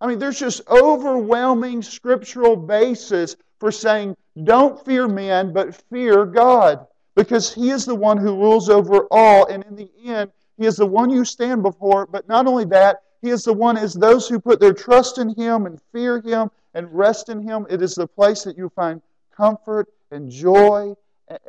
I 0.00 0.06
mean, 0.06 0.18
there's 0.18 0.38
just 0.38 0.60
overwhelming 0.68 1.80
scriptural 1.80 2.56
basis 2.56 3.36
for 3.60 3.70
saying, 3.70 4.16
don't 4.44 4.84
fear 4.84 5.08
men, 5.08 5.52
but 5.52 5.74
fear 5.90 6.26
God. 6.26 6.86
Because 7.14 7.54
he 7.54 7.70
is 7.70 7.86
the 7.86 7.94
one 7.94 8.18
who 8.18 8.36
rules 8.36 8.68
over 8.68 9.06
all, 9.10 9.46
and 9.46 9.64
in 9.64 9.76
the 9.76 9.90
end, 10.04 10.32
he 10.58 10.66
is 10.66 10.76
the 10.76 10.86
one 10.86 11.10
you 11.10 11.24
stand 11.24 11.62
before. 11.62 12.06
But 12.06 12.28
not 12.28 12.46
only 12.46 12.64
that, 12.66 13.02
he 13.22 13.30
is 13.30 13.44
the 13.44 13.52
one 13.52 13.76
as 13.76 13.94
those 13.94 14.28
who 14.28 14.40
put 14.40 14.60
their 14.60 14.74
trust 14.74 15.18
in 15.18 15.34
him 15.34 15.66
and 15.66 15.80
fear 15.92 16.20
him 16.20 16.50
and 16.74 16.92
rest 16.92 17.28
in 17.28 17.40
him. 17.40 17.66
It 17.70 17.80
is 17.80 17.94
the 17.94 18.06
place 18.06 18.42
that 18.42 18.58
you 18.58 18.68
find 18.68 19.00
comfort 19.34 19.88
and 20.10 20.30
joy 20.30 20.94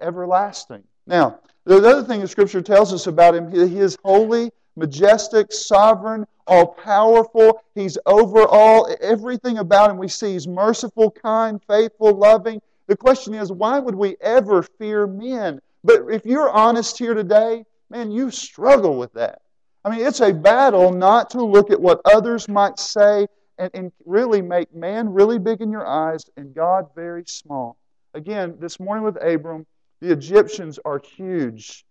everlasting. 0.02 0.84
Now, 1.08 1.40
the 1.66 1.78
other 1.78 2.04
thing 2.04 2.22
the 2.22 2.28
scripture 2.28 2.62
tells 2.62 2.94
us 2.94 3.08
about 3.08 3.36
him, 3.36 3.52
he 3.52 3.80
is 3.80 3.98
holy 4.04 4.52
majestic, 4.76 5.52
sovereign, 5.52 6.26
all 6.48 6.68
powerful. 6.68 7.62
He's 7.76 7.98
over 8.06 8.46
all. 8.46 8.96
Everything 9.02 9.60
about 9.60 9.92
him 9.92 9.98
we 9.98 10.08
see. 10.08 10.34
He's 10.34 10.48
merciful, 10.48 11.12
kind, 11.12 11.62
faithful, 11.68 12.14
loving. 12.14 12.62
The 12.88 12.98
question 12.98 13.34
is, 13.34 13.52
why 13.52 13.80
would 13.80 13.96
we 13.96 14.18
ever 14.20 14.64
fear 14.64 15.08
men? 15.08 15.62
But 15.84 16.04
if 16.12 16.26
you're 16.26 16.50
honest 16.50 16.98
here 16.98 17.14
today, 17.14 17.66
man, 17.90 18.12
you 18.12 18.32
struggle 18.32 18.98
with 18.98 19.14
that. 19.14 19.42
I 19.86 19.90
mean, 19.90 20.06
it's 20.06 20.22
a 20.22 20.34
battle 20.34 20.92
not 20.92 21.30
to 21.32 21.44
look 21.44 21.70
at 21.70 21.80
what 21.80 22.02
others 22.06 22.48
might 22.48 22.80
say 22.80 23.28
and, 23.58 23.72
and 23.74 23.92
really 24.06 24.42
make 24.42 24.74
man 24.74 25.10
really 25.10 25.40
big 25.40 25.62
in 25.62 25.72
your 25.72 25.86
eyes 25.86 26.26
and 26.38 26.54
God 26.54 26.88
very 26.96 27.26
small. 27.26 27.78
Again, 28.14 28.56
this 28.60 28.80
morning 28.80 29.04
with 29.04 29.18
Abram, 29.22 29.66
the 30.00 30.12
Egyptians 30.12 30.80
are 30.86 31.00
huge 31.00 31.86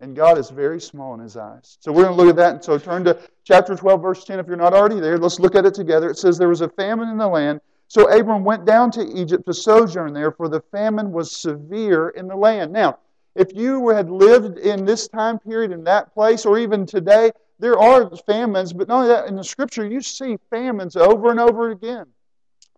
and 0.00 0.16
God 0.16 0.38
is 0.38 0.50
very 0.50 0.80
small 0.80 1.14
in 1.14 1.20
his 1.20 1.36
eyes. 1.36 1.76
So 1.80 1.92
we're 1.92 2.04
going 2.04 2.16
to 2.16 2.22
look 2.22 2.30
at 2.30 2.36
that. 2.36 2.54
And 2.54 2.64
so 2.64 2.78
turn 2.78 3.04
to 3.04 3.18
chapter 3.44 3.76
12, 3.76 4.02
verse 4.02 4.24
10. 4.24 4.38
If 4.38 4.46
you're 4.46 4.56
not 4.56 4.72
already 4.72 4.98
there, 4.98 5.18
let's 5.18 5.38
look 5.38 5.54
at 5.54 5.66
it 5.66 5.74
together. 5.74 6.08
It 6.10 6.16
says, 6.16 6.38
There 6.38 6.48
was 6.48 6.62
a 6.62 6.68
famine 6.70 7.08
in 7.10 7.18
the 7.18 7.28
land. 7.28 7.60
So 7.88 8.08
Abram 8.10 8.44
went 8.44 8.64
down 8.64 8.90
to 8.92 9.02
Egypt 9.02 9.44
to 9.46 9.52
sojourn 9.52 10.14
there, 10.14 10.32
for 10.32 10.48
the 10.48 10.60
famine 10.72 11.12
was 11.12 11.36
severe 11.36 12.10
in 12.10 12.28
the 12.28 12.36
land. 12.36 12.72
Now, 12.72 12.98
if 13.34 13.54
you 13.54 13.88
had 13.88 14.10
lived 14.10 14.58
in 14.58 14.84
this 14.84 15.08
time 15.08 15.38
period 15.38 15.72
in 15.72 15.84
that 15.84 16.12
place, 16.14 16.44
or 16.44 16.58
even 16.58 16.86
today, 16.86 17.30
there 17.58 17.78
are 17.78 18.10
famines, 18.26 18.72
but 18.72 18.88
not 18.88 19.02
only 19.02 19.08
that, 19.08 19.28
in 19.28 19.36
the 19.36 19.44
scripture, 19.44 19.86
you 19.86 20.00
see 20.00 20.38
famines 20.48 20.96
over 20.96 21.30
and 21.30 21.38
over 21.38 21.70
again. 21.70 22.06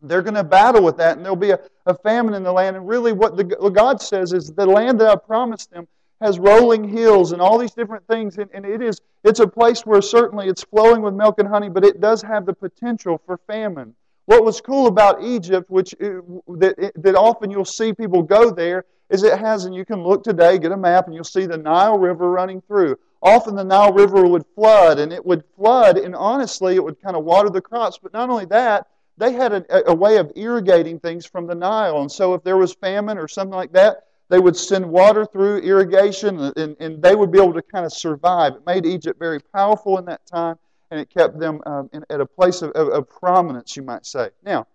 They're 0.03 0.23
going 0.23 0.35
to 0.35 0.45
battle 0.45 0.83
with 0.83 0.97
that, 0.97 1.17
and 1.17 1.25
there'll 1.25 1.37
be 1.37 1.51
a, 1.51 1.61
a 1.87 1.95
famine 1.95 2.35
in 2.35 2.43
the 2.43 2.53
land. 2.53 2.77
And 2.77 2.89
really, 2.89 3.13
what, 3.13 3.37
the, 3.37 3.57
what 3.61 3.73
God 3.73 4.03
says 4.03 4.33
is 4.33 4.53
the 4.53 4.67
land 4.67 5.01
that 5.01 5.09
I 5.09 5.17
promised 5.17 5.71
them 5.71 5.87
has 6.21 6.39
rolling 6.39 6.89
hills 6.89 7.33
and 7.33 7.43
all 7.43 7.59
these 7.59 7.73
different 7.73 8.07
things 8.07 8.39
and, 8.39 8.49
and, 8.55 8.65
it 8.65 8.81
is 8.81 9.01
it's 9.25 9.41
a 9.41 9.47
place 9.47 9.85
where 9.85 10.01
certainly 10.01 10.47
it's 10.47 10.63
flowing 10.63 11.03
with 11.03 11.15
milk 11.15 11.41
and 11.41 11.49
honey 11.49 11.69
but 11.69 11.85
it 11.85 12.01
does 12.01 12.23
have 12.23 12.47
the 12.47 12.53
potential 12.53 13.21
for 13.27 13.41
famine 13.49 13.93
What 14.27 14.45
was 14.45 14.61
cool 14.61 14.87
about 14.87 15.23
Egypt, 15.23 15.69
which 15.69 15.95
uh, 15.95 16.21
that, 16.59 16.93
that 16.95 17.15
often 17.17 17.51
you'll 17.51 17.65
see 17.65 17.93
people 17.93 18.23
go 18.23 18.51
there, 18.51 18.85
is 19.13 19.23
it 19.23 19.39
has, 19.39 19.67
and 19.67 19.75
you 19.75 19.85
can 19.85 20.03
look 20.03 20.25
today, 20.25 20.59
get 20.59 20.73
a 20.73 20.77
map, 20.77 21.07
and 21.07 21.15
you'll 21.15 21.23
see 21.23 21.47
the 21.47 21.59
Nile 21.59 21.99
River 21.99 22.31
running 22.31 22.63
through. 22.63 22.99
Often 23.23 23.55
the 23.55 23.63
Nile 23.63 23.93
River 23.93 24.27
would 24.27 24.45
flood, 24.55 24.99
and 24.99 25.13
it 25.13 25.25
would 25.25 25.45
flood, 25.55 25.99
and 25.99 26.17
honestly, 26.17 26.75
it 26.75 26.83
would 26.83 27.01
kind 27.01 27.15
of 27.15 27.25
water 27.25 27.51
the 27.51 27.61
crops. 27.61 27.99
But 28.03 28.15
not 28.15 28.31
only 28.31 28.47
that, 28.47 28.89
they 29.19 29.33
had 29.33 29.53
a, 29.53 29.91
a 29.91 29.95
way 29.95 30.17
of 30.17 30.33
irrigating 30.35 30.99
things 30.99 31.27
from 31.27 31.47
the 31.47 31.55
Nile. 31.55 32.01
And 32.01 32.11
so 32.11 32.33
if 32.33 32.43
there 32.43 32.57
was 32.57 32.73
famine 32.73 33.19
or 33.19 33.29
something 33.29 33.55
like 33.55 33.73
that, 33.73 34.07
they 34.31 34.39
would 34.39 34.57
send 34.57 34.91
water 34.91 35.27
through 35.27 35.59
irrigation, 35.59 36.41
and, 36.57 36.75
and 36.81 37.03
they 37.03 37.15
would 37.15 37.31
be 37.31 37.39
able 37.39 37.53
to 37.53 37.63
kind 37.63 37.85
of 37.85 37.93
survive. 37.93 38.55
It 38.55 38.67
made 38.67 38.87
Egypt 38.87 39.19
very 39.19 39.41
powerful 39.41 39.99
in 39.99 40.07
that 40.07 40.25
time, 40.25 40.57
and 40.91 40.99
it 40.99 41.11
kept 41.11 41.39
them 41.39 41.61
um, 41.67 41.91
in, 41.93 42.03
at 42.09 42.23
a 42.23 42.27
place 42.27 42.63
of, 42.63 42.71
of, 42.71 42.89
of 42.89 43.11
prominence, 43.11 43.77
you 43.77 43.83
might 43.83 44.07
say. 44.07 44.31
Now, 44.43 44.67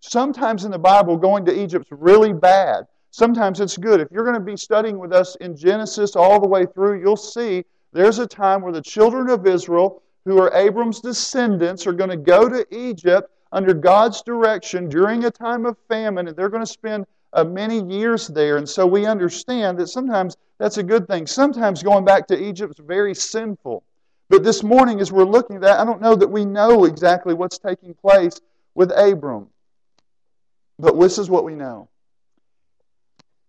sometimes 0.00 0.66
in 0.66 0.70
the 0.70 0.78
Bible, 0.78 1.16
going 1.16 1.46
to 1.46 1.58
Egypt's 1.58 1.90
really 1.90 2.34
bad. 2.34 2.86
Sometimes 3.10 3.60
it's 3.60 3.76
good. 3.76 4.00
If 4.00 4.08
you're 4.10 4.24
going 4.24 4.34
to 4.34 4.40
be 4.40 4.56
studying 4.56 4.98
with 4.98 5.12
us 5.12 5.36
in 5.36 5.56
Genesis 5.56 6.16
all 6.16 6.40
the 6.40 6.48
way 6.48 6.66
through, 6.66 7.00
you'll 7.00 7.16
see 7.16 7.64
there's 7.92 8.18
a 8.18 8.26
time 8.26 8.62
where 8.62 8.72
the 8.72 8.82
children 8.82 9.30
of 9.30 9.46
Israel, 9.46 10.02
who 10.24 10.38
are 10.38 10.54
Abram's 10.54 11.00
descendants, 11.00 11.86
are 11.86 11.92
going 11.92 12.10
to 12.10 12.16
go 12.16 12.48
to 12.48 12.66
Egypt 12.70 13.30
under 13.52 13.72
God's 13.72 14.22
direction 14.22 14.88
during 14.88 15.24
a 15.24 15.30
time 15.30 15.64
of 15.64 15.76
famine, 15.88 16.28
and 16.28 16.36
they're 16.36 16.50
going 16.50 16.64
to 16.64 16.70
spend 16.70 17.06
uh, 17.32 17.44
many 17.44 17.82
years 17.82 18.28
there. 18.28 18.56
And 18.56 18.68
so 18.68 18.86
we 18.86 19.06
understand 19.06 19.78
that 19.78 19.88
sometimes 19.88 20.36
that's 20.58 20.78
a 20.78 20.82
good 20.82 21.06
thing. 21.06 21.26
Sometimes 21.26 21.82
going 21.82 22.04
back 22.04 22.26
to 22.28 22.42
Egypt 22.48 22.78
is 22.78 22.84
very 22.84 23.14
sinful. 23.14 23.82
But 24.28 24.42
this 24.42 24.62
morning, 24.62 25.00
as 25.00 25.12
we're 25.12 25.24
looking 25.24 25.56
at 25.56 25.62
that, 25.62 25.78
I 25.78 25.84
don't 25.84 26.02
know 26.02 26.16
that 26.16 26.28
we 26.28 26.44
know 26.44 26.84
exactly 26.84 27.34
what's 27.34 27.58
taking 27.58 27.94
place 27.94 28.40
with 28.74 28.90
Abram. 28.90 29.48
But 30.78 30.98
this 30.98 31.18
is 31.18 31.30
what 31.30 31.44
we 31.44 31.54
know. 31.54 31.88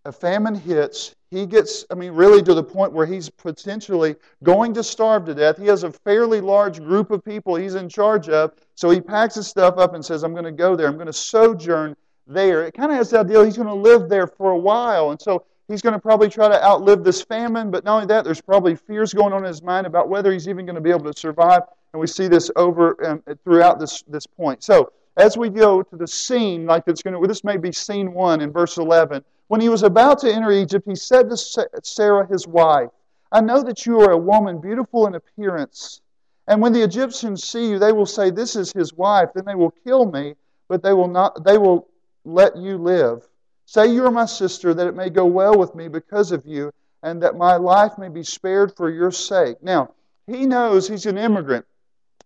A 0.07 0.11
famine 0.11 0.55
hits. 0.55 1.13
He 1.31 1.45
gets, 1.45 1.83
I 1.91 1.95
mean, 1.95 2.13
really 2.13 2.41
to 2.43 2.53
the 2.53 2.63
point 2.63 2.93
where 2.93 3.05
he's 3.05 3.29
potentially 3.29 4.15
going 4.41 4.73
to 4.75 4.81
starve 4.81 5.25
to 5.25 5.35
death. 5.35 5.57
He 5.57 5.65
has 5.65 5.83
a 5.83 5.91
fairly 5.91 6.39
large 6.39 6.79
group 6.79 7.11
of 7.11 7.25
people 7.25 7.57
he's 7.57 7.75
in 7.75 7.89
charge 7.89 8.29
of. 8.29 8.53
So 8.75 8.89
he 8.89 9.01
packs 9.01 9.35
his 9.35 9.47
stuff 9.47 9.77
up 9.77 9.95
and 9.95 10.05
says, 10.05 10.23
I'm 10.23 10.31
going 10.31 10.45
to 10.45 10.51
go 10.53 10.77
there. 10.77 10.87
I'm 10.87 10.95
going 10.95 11.07
to 11.07 11.13
sojourn 11.13 11.93
there. 12.25 12.63
It 12.63 12.73
kind 12.73 12.89
of 12.89 12.97
has 12.97 13.09
the 13.09 13.19
idea 13.19 13.43
he's 13.43 13.57
going 13.57 13.67
to 13.67 13.73
live 13.73 14.07
there 14.07 14.27
for 14.27 14.51
a 14.51 14.57
while. 14.57 15.11
And 15.11 15.21
so 15.21 15.43
he's 15.67 15.81
going 15.81 15.91
to 15.91 15.99
probably 15.99 16.29
try 16.29 16.47
to 16.47 16.63
outlive 16.63 17.03
this 17.03 17.21
famine. 17.21 17.69
But 17.69 17.83
not 17.83 17.95
only 17.95 18.07
that, 18.07 18.23
there's 18.23 18.39
probably 18.39 18.77
fears 18.77 19.13
going 19.13 19.33
on 19.33 19.39
in 19.39 19.47
his 19.49 19.61
mind 19.61 19.87
about 19.87 20.07
whether 20.07 20.31
he's 20.31 20.47
even 20.47 20.65
going 20.65 20.75
to 20.75 20.81
be 20.81 20.91
able 20.91 21.11
to 21.11 21.19
survive. 21.19 21.63
And 21.91 21.99
we 21.99 22.07
see 22.07 22.29
this 22.29 22.49
over 22.55 23.05
um, 23.05 23.23
throughout 23.43 23.77
this, 23.77 24.03
this 24.07 24.25
point. 24.25 24.63
So 24.63 24.93
as 25.17 25.37
we 25.37 25.49
go 25.49 25.83
to 25.83 25.97
the 25.97 26.07
scene, 26.07 26.65
like 26.65 26.83
it's 26.87 27.03
going 27.03 27.21
to, 27.21 27.27
this 27.27 27.43
may 27.43 27.57
be 27.57 27.73
scene 27.73 28.13
one 28.13 28.39
in 28.39 28.53
verse 28.53 28.77
11. 28.77 29.21
When 29.47 29.61
he 29.61 29.69
was 29.69 29.83
about 29.83 30.19
to 30.19 30.33
enter 30.33 30.51
Egypt, 30.51 30.87
he 30.87 30.95
said 30.95 31.29
to 31.29 31.37
Sarah, 31.83 32.27
his 32.27 32.47
wife, 32.47 32.89
I 33.31 33.41
know 33.41 33.63
that 33.63 33.85
you 33.85 33.99
are 34.01 34.11
a 34.11 34.17
woman 34.17 34.59
beautiful 34.59 35.07
in 35.07 35.15
appearance. 35.15 36.01
And 36.47 36.61
when 36.61 36.73
the 36.73 36.83
Egyptians 36.83 37.43
see 37.43 37.69
you, 37.69 37.79
they 37.79 37.91
will 37.91 38.05
say, 38.05 38.29
This 38.29 38.55
is 38.55 38.71
his 38.71 38.93
wife. 38.93 39.29
Then 39.33 39.45
they 39.45 39.55
will 39.55 39.73
kill 39.83 40.05
me, 40.05 40.35
but 40.67 40.81
they 40.81 40.93
will 40.93 41.09
not 41.09 41.43
they 41.43 41.57
will 41.57 41.87
let 42.23 42.55
you 42.55 42.77
live. 42.77 43.27
Say 43.65 43.87
you 43.87 44.05
are 44.05 44.11
my 44.11 44.25
sister, 44.25 44.73
that 44.73 44.87
it 44.87 44.95
may 44.95 45.09
go 45.09 45.25
well 45.25 45.57
with 45.57 45.75
me 45.75 45.89
because 45.89 46.31
of 46.31 46.45
you, 46.45 46.71
and 47.03 47.21
that 47.21 47.35
my 47.35 47.57
life 47.57 47.97
may 47.97 48.07
be 48.07 48.23
spared 48.23 48.75
for 48.77 48.89
your 48.89 49.11
sake. 49.11 49.61
Now, 49.61 49.93
he 50.25 50.45
knows 50.45 50.87
he's 50.87 51.05
an 51.05 51.17
immigrant. 51.17 51.65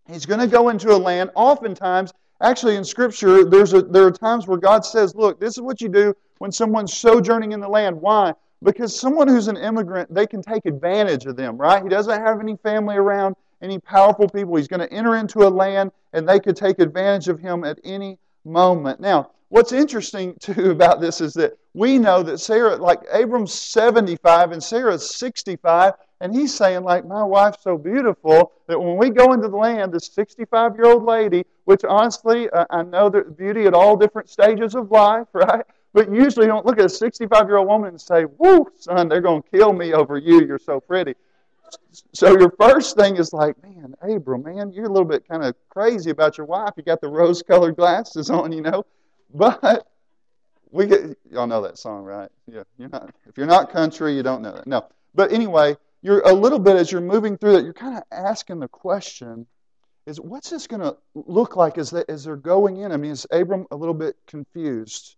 He's 0.08 0.28
going 0.28 0.40
to 0.40 0.48
go 0.48 0.70
into 0.70 0.92
a 0.92 0.98
land. 0.98 1.32
Oftentimes, 1.34 2.14
actually 2.42 2.76
in 2.76 2.84
Scripture, 2.84 3.44
there's 3.44 3.74
a, 3.74 3.82
there 3.82 4.06
are 4.06 4.12
times 4.12 4.46
where 4.48 4.58
God 4.58 4.86
says, 4.86 5.16
Look, 5.16 5.40
this 5.40 5.56
is 5.56 5.62
what 5.62 5.82
you 5.82 5.90
do 5.90 6.16
when 6.42 6.52
someone's 6.52 6.92
sojourning 6.92 7.52
in 7.52 7.60
the 7.60 7.70
land. 7.70 8.02
Why? 8.02 8.34
Because 8.64 9.00
someone 9.00 9.28
who's 9.28 9.48
an 9.48 9.58
immigrant, 9.58 10.12
they 10.12 10.26
can 10.26 10.42
take 10.42 10.66
advantage 10.66 11.28
of 11.28 11.36
them, 11.36 11.56
right? 11.56 11.84
He 11.84 11.88
doesn't 11.88 12.20
have 12.20 12.40
any 12.40 12.58
family 12.58 12.96
around, 12.96 13.36
any 13.62 13.78
powerful 13.78 14.28
people. 14.28 14.56
He's 14.56 14.68
going 14.68 14.80
to 14.80 14.92
enter 14.92 15.18
into 15.18 15.44
a 15.44 15.50
land, 15.50 15.92
and 16.14 16.28
they 16.28 16.40
could 16.40 16.56
take 16.56 16.80
advantage 16.80 17.28
of 17.28 17.40
him 17.40 17.64
at 17.64 17.80
any 17.84 18.18
moment. 18.44 19.00
Now, 19.00 19.30
what's 19.50 19.72
interesting 19.72 20.34
too 20.40 20.72
about 20.72 21.00
this 21.00 21.22
is 21.22 21.34
that 21.36 21.54
we 21.76 22.00
know 22.00 22.24
that 22.24 22.40
Sarah, 22.40 22.76
like 22.76 23.02
Abram's 23.14 23.54
75 23.54 24.52
and 24.52 24.64
Sarah's 24.64 25.16
65, 25.16 25.94
and 26.22 26.34
he's 26.34 26.56
saying, 26.56 26.84
like, 26.84 27.06
my 27.06 27.24
wife's 27.24 27.62
so 27.62 27.78
beautiful 27.78 28.54
that 28.68 28.80
when 28.80 28.98
we 28.98 29.12
go 29.12 29.34
into 29.34 29.48
the 29.48 29.58
land, 29.58 29.94
this 29.94 30.08
65 30.08 30.76
year 30.76 30.86
old 30.86 31.04
lady, 31.04 31.46
which 31.66 31.84
honestly, 31.88 32.50
uh, 32.50 32.66
I 32.72 32.82
know 32.82 33.10
that 33.10 33.38
beauty 33.38 33.68
at 33.68 33.76
all 33.76 33.96
different 33.96 34.28
stages 34.28 34.74
of 34.74 34.90
life, 34.90 35.28
right? 35.34 35.66
But 35.94 36.14
usually 36.14 36.46
you 36.46 36.52
don't 36.52 36.66
look 36.66 36.80
at 36.80 36.86
a 36.86 36.90
65 36.90 37.48
year 37.48 37.58
old 37.58 37.68
woman 37.68 37.90
and 37.90 38.02
say, 38.02 38.24
Whoo, 38.24 38.68
son, 38.78 39.10
they're 39.10 39.22
going 39.22 39.42
to 39.42 39.50
kill 39.50 39.74
me 39.74 39.94
over 39.94 40.18
you. 40.18 40.46
You're 40.46 40.60
so 40.60 40.80
pretty. 40.80 41.16
So 42.14 42.38
your 42.38 42.52
first 42.52 42.96
thing 42.98 43.18
is 43.18 43.34
like, 43.34 43.62
man, 43.64 43.96
Abram, 44.02 44.44
man, 44.44 44.72
you're 44.74 44.86
a 44.86 44.92
little 44.92 45.08
bit 45.08 45.28
kind 45.28 45.44
of 45.44 45.56
crazy 45.70 46.10
about 46.10 46.38
your 46.38 46.46
wife. 46.46 46.74
You 46.76 46.84
got 46.84 47.02
the 47.02 47.08
rose 47.08 47.42
colored 47.42 47.76
glasses 47.76 48.30
on, 48.30 48.52
you 48.52 48.62
know. 48.62 48.86
But 49.34 49.88
we 50.72 50.88
get 50.88 51.18
y'all 51.30 51.48
know 51.48 51.62
that 51.62 51.78
song, 51.78 52.04
right? 52.04 52.30
Yeah, 52.48 52.64
you're 52.78 52.90
not 52.90 53.14
if 53.28 53.38
you're 53.38 53.48
not 53.48 53.72
country, 53.72 54.16
you 54.16 54.24
don't 54.24 54.42
know 54.42 54.54
that. 54.54 54.68
No. 54.68 54.88
But 55.16 55.32
anyway, 55.32 55.78
you're 56.02 56.22
a 56.22 56.34
little 56.34 56.60
bit 56.60 56.76
as 56.76 56.92
you're 56.92 57.02
moving 57.02 57.38
through 57.38 57.54
that, 57.54 57.64
you're 57.64 57.74
kind 57.74 57.98
of 57.98 58.04
asking 58.12 58.60
the 58.60 58.68
question 58.68 59.46
is 60.06 60.20
what's 60.20 60.50
this 60.50 60.68
going 60.68 60.82
to 60.82 60.98
look 61.14 61.56
like 61.56 61.78
as, 61.78 61.92
they, 61.92 62.04
as 62.10 62.24
they're 62.24 62.36
going 62.36 62.78
in? 62.78 62.92
I 62.92 62.98
mean, 62.98 63.12
is 63.12 63.28
Abram 63.32 63.68
a 63.72 63.76
little 63.76 63.94
bit 63.94 64.16
confused? 64.26 65.16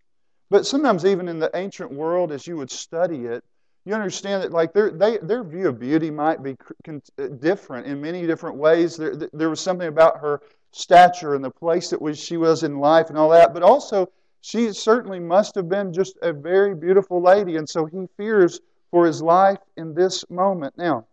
But 0.54 0.68
sometimes, 0.68 1.04
even 1.04 1.28
in 1.28 1.40
the 1.40 1.50
ancient 1.56 1.92
world, 1.92 2.32
as 2.32 2.46
you 2.46 2.58
would 2.58 2.70
study 2.70 3.26
it, 3.26 3.44
you 3.86 3.96
understand 3.96 4.44
that 4.44 4.52
like 4.52 4.72
their 4.72 4.92
they, 4.92 5.18
their 5.18 5.44
view 5.44 5.70
of 5.70 5.80
beauty 5.80 6.12
might 6.12 6.44
be 6.44 6.56
uh, 6.88 7.28
different 7.40 7.88
in 7.88 8.00
many 8.00 8.28
different 8.28 8.58
ways. 8.58 8.96
There, 8.96 9.16
there 9.16 9.50
was 9.50 9.60
something 9.60 9.88
about 9.88 10.20
her 10.20 10.42
stature 10.72 11.34
and 11.34 11.44
the 11.44 11.50
place 11.50 11.90
that 11.90 12.00
was 12.00 12.20
she 12.20 12.38
was 12.38 12.62
in 12.62 12.78
life 12.78 13.10
and 13.10 13.18
all 13.18 13.32
that, 13.32 13.52
but 13.52 13.64
also 13.64 14.12
she 14.42 14.72
certainly 14.74 15.20
must 15.20 15.56
have 15.56 15.68
been 15.70 15.92
just 15.92 16.20
a 16.22 16.32
very 16.32 16.76
beautiful 16.76 17.20
lady, 17.20 17.56
and 17.56 17.68
so 17.68 17.86
he 17.86 18.08
fears 18.16 18.60
for 18.92 19.08
his 19.08 19.24
life 19.24 19.58
in 19.76 19.96
this 19.96 20.24
moment. 20.30 20.78
Now, 20.78 21.08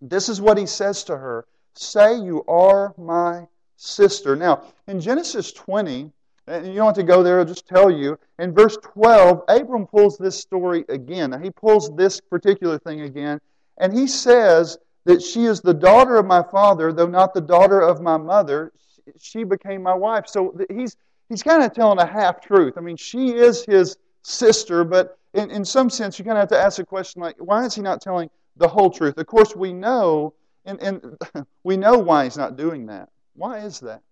this 0.00 0.30
is 0.30 0.40
what 0.40 0.56
he 0.56 0.64
says 0.64 1.04
to 1.04 1.18
her: 1.18 1.44
"Say 1.74 2.18
you 2.18 2.44
are 2.48 2.94
my 2.96 3.46
sister." 3.76 4.36
Now, 4.36 4.62
in 4.86 5.00
Genesis 5.00 5.52
20, 5.52 6.12
and 6.46 6.66
you 6.66 6.74
don't 6.74 6.86
have 6.86 6.94
to 6.96 7.02
go 7.02 7.22
there, 7.22 7.38
I'll 7.38 7.44
just 7.44 7.66
tell 7.66 7.90
you. 7.90 8.18
In 8.38 8.52
verse 8.52 8.76
12, 8.82 9.42
Abram 9.48 9.86
pulls 9.86 10.18
this 10.18 10.38
story 10.38 10.84
again. 10.88 11.30
Now, 11.30 11.38
he 11.38 11.50
pulls 11.50 11.94
this 11.96 12.20
particular 12.20 12.78
thing 12.78 13.02
again, 13.02 13.40
and 13.78 13.92
he 13.92 14.06
says 14.06 14.78
that 15.04 15.22
she 15.22 15.44
is 15.44 15.60
the 15.60 15.74
daughter 15.74 16.16
of 16.16 16.26
my 16.26 16.42
father, 16.42 16.92
though 16.92 17.06
not 17.06 17.34
the 17.34 17.40
daughter 17.40 17.80
of 17.80 18.00
my 18.00 18.16
mother. 18.16 18.72
She 19.18 19.44
became 19.44 19.82
my 19.82 19.94
wife. 19.94 20.26
So 20.26 20.56
he's, 20.70 20.96
he's 21.28 21.42
kind 21.42 21.62
of 21.62 21.72
telling 21.72 21.98
a 21.98 22.06
half 22.06 22.40
truth. 22.40 22.74
I 22.76 22.80
mean, 22.80 22.96
she 22.96 23.30
is 23.30 23.64
his 23.64 23.96
sister, 24.22 24.84
but 24.84 25.18
in, 25.34 25.50
in 25.50 25.64
some 25.64 25.88
sense, 25.88 26.18
you 26.18 26.24
kind 26.24 26.36
of 26.36 26.42
have 26.42 26.48
to 26.50 26.58
ask 26.58 26.76
the 26.76 26.84
question 26.84 27.22
like, 27.22 27.36
why 27.38 27.64
is 27.64 27.74
he 27.74 27.82
not 27.82 28.00
telling 28.00 28.28
the 28.56 28.68
whole 28.68 28.90
truth? 28.90 29.16
Of 29.16 29.26
course, 29.26 29.54
we 29.54 29.72
know, 29.72 30.34
and, 30.64 30.80
and 30.82 31.16
we 31.64 31.76
know 31.76 31.98
why 31.98 32.24
he's 32.24 32.36
not 32.36 32.56
doing 32.56 32.86
that. 32.86 33.08
Why 33.34 33.58
is 33.58 33.80
that? 33.80 34.02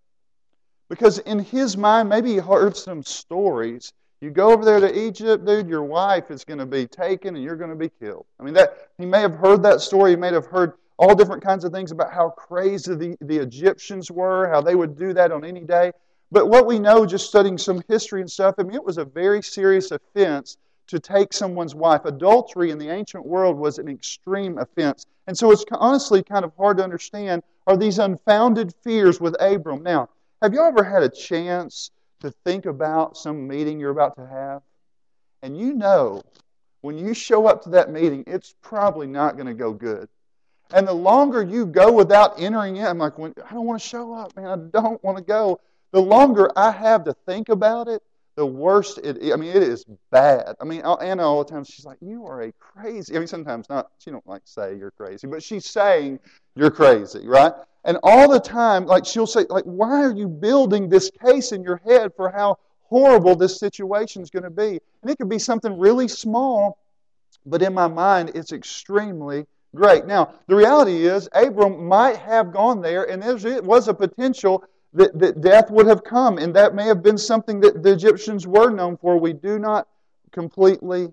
Because 0.88 1.18
in 1.20 1.38
his 1.38 1.76
mind, 1.76 2.08
maybe 2.08 2.32
he 2.32 2.38
heard 2.38 2.76
some 2.76 3.02
stories. 3.02 3.92
You 4.20 4.30
go 4.30 4.50
over 4.50 4.64
there 4.64 4.80
to 4.80 4.98
Egypt, 4.98 5.44
dude, 5.44 5.68
your 5.68 5.84
wife 5.84 6.30
is 6.30 6.44
going 6.44 6.58
to 6.58 6.66
be 6.66 6.86
taken 6.86 7.36
and 7.36 7.44
you're 7.44 7.56
going 7.56 7.70
to 7.70 7.76
be 7.76 7.90
killed. 8.00 8.26
I 8.40 8.42
mean, 8.42 8.54
that 8.54 8.88
he 8.98 9.06
may 9.06 9.20
have 9.20 9.34
heard 9.34 9.62
that 9.62 9.80
story. 9.80 10.10
He 10.10 10.16
may 10.16 10.32
have 10.32 10.46
heard 10.46 10.72
all 10.98 11.14
different 11.14 11.42
kinds 11.42 11.64
of 11.64 11.72
things 11.72 11.92
about 11.92 12.12
how 12.12 12.30
crazy 12.30 12.94
the, 12.94 13.16
the 13.20 13.38
Egyptians 13.38 14.10
were, 14.10 14.48
how 14.48 14.60
they 14.60 14.74
would 14.74 14.98
do 14.98 15.12
that 15.12 15.30
on 15.30 15.44
any 15.44 15.60
day. 15.60 15.92
But 16.32 16.48
what 16.48 16.66
we 16.66 16.78
know, 16.78 17.06
just 17.06 17.28
studying 17.28 17.56
some 17.56 17.82
history 17.88 18.20
and 18.20 18.30
stuff, 18.30 18.56
I 18.58 18.62
mean, 18.64 18.74
it 18.74 18.84
was 18.84 18.98
a 18.98 19.04
very 19.04 19.42
serious 19.42 19.92
offense 19.92 20.56
to 20.88 20.98
take 20.98 21.32
someone's 21.32 21.74
wife. 21.74 22.04
Adultery 22.04 22.70
in 22.70 22.78
the 22.78 22.88
ancient 22.88 23.24
world 23.24 23.56
was 23.56 23.78
an 23.78 23.88
extreme 23.88 24.58
offense. 24.58 25.06
And 25.26 25.36
so 25.36 25.52
it's 25.52 25.64
honestly 25.70 26.22
kind 26.22 26.44
of 26.44 26.52
hard 26.56 26.78
to 26.78 26.84
understand 26.84 27.42
are 27.66 27.76
these 27.76 27.98
unfounded 27.98 28.74
fears 28.82 29.20
with 29.20 29.36
Abram. 29.40 29.82
Now, 29.82 30.08
have 30.42 30.54
you 30.54 30.62
ever 30.62 30.84
had 30.84 31.02
a 31.02 31.08
chance 31.08 31.90
to 32.20 32.30
think 32.44 32.66
about 32.66 33.16
some 33.16 33.46
meeting 33.48 33.80
you're 33.80 33.90
about 33.90 34.16
to 34.16 34.26
have? 34.26 34.62
And 35.42 35.58
you 35.58 35.74
know 35.74 36.22
when 36.80 36.98
you 36.98 37.14
show 37.14 37.46
up 37.46 37.62
to 37.64 37.70
that 37.70 37.90
meeting, 37.90 38.24
it's 38.26 38.54
probably 38.62 39.06
not 39.06 39.34
going 39.34 39.46
to 39.46 39.54
go 39.54 39.72
good. 39.72 40.08
And 40.72 40.86
the 40.86 40.94
longer 40.94 41.42
you 41.42 41.66
go 41.66 41.92
without 41.92 42.40
entering 42.40 42.76
in, 42.76 42.84
I'm 42.84 42.98
like, 42.98 43.18
I 43.18 43.54
don't 43.54 43.64
want 43.64 43.80
to 43.80 43.88
show 43.88 44.12
up, 44.12 44.36
man. 44.36 44.46
I 44.46 44.56
don't 44.56 45.02
want 45.02 45.16
to 45.18 45.24
go. 45.24 45.60
The 45.92 46.00
longer 46.00 46.50
I 46.56 46.70
have 46.70 47.04
to 47.04 47.14
think 47.26 47.48
about 47.48 47.88
it, 47.88 48.02
the 48.36 48.46
worse 48.46 48.98
it 48.98 49.16
is. 49.16 49.32
I 49.32 49.36
mean, 49.36 49.50
it 49.50 49.62
is 49.62 49.84
bad. 50.12 50.54
I 50.60 50.64
mean, 50.64 50.82
Anna 50.82 51.22
all 51.22 51.42
the 51.42 51.50
time, 51.50 51.64
she's 51.64 51.84
like, 51.84 51.98
you 52.00 52.26
are 52.26 52.42
a 52.42 52.52
crazy. 52.52 53.16
I 53.16 53.18
mean, 53.18 53.26
sometimes 53.26 53.68
not, 53.68 53.90
she 53.98 54.10
don't 54.10 54.26
like 54.26 54.42
say 54.44 54.76
you're 54.76 54.92
crazy, 54.92 55.26
but 55.26 55.42
she's 55.42 55.64
saying 55.64 56.20
you're 56.54 56.70
crazy, 56.70 57.26
right? 57.26 57.52
And 57.84 57.98
all 58.02 58.30
the 58.30 58.40
time, 58.40 58.86
like 58.86 59.06
she'll 59.06 59.26
say, 59.26 59.46
like, 59.48 59.64
why 59.64 60.02
are 60.02 60.12
you 60.12 60.28
building 60.28 60.88
this 60.88 61.10
case 61.24 61.52
in 61.52 61.62
your 61.62 61.80
head 61.84 62.12
for 62.16 62.30
how 62.30 62.58
horrible 62.82 63.36
this 63.36 63.58
situation 63.58 64.22
is 64.22 64.30
going 64.30 64.42
to 64.42 64.50
be? 64.50 64.80
And 65.02 65.10
it 65.10 65.18
could 65.18 65.28
be 65.28 65.38
something 65.38 65.78
really 65.78 66.08
small, 66.08 66.78
but 67.46 67.62
in 67.62 67.72
my 67.74 67.86
mind, 67.86 68.32
it's 68.34 68.52
extremely 68.52 69.46
great. 69.74 70.06
Now, 70.06 70.34
the 70.48 70.56
reality 70.56 71.06
is, 71.06 71.28
Abram 71.32 71.86
might 71.86 72.16
have 72.16 72.52
gone 72.52 72.80
there, 72.80 73.04
and 73.08 73.22
there 73.22 73.62
was 73.62 73.88
a 73.88 73.94
potential 73.94 74.64
that, 74.94 75.18
that 75.18 75.40
death 75.40 75.70
would 75.70 75.86
have 75.86 76.02
come, 76.02 76.38
and 76.38 76.54
that 76.56 76.74
may 76.74 76.84
have 76.84 77.02
been 77.02 77.18
something 77.18 77.60
that 77.60 77.82
the 77.82 77.92
Egyptians 77.92 78.46
were 78.46 78.70
known 78.70 78.96
for. 78.96 79.18
We 79.18 79.32
do 79.32 79.58
not 79.58 79.86
completely 80.32 81.08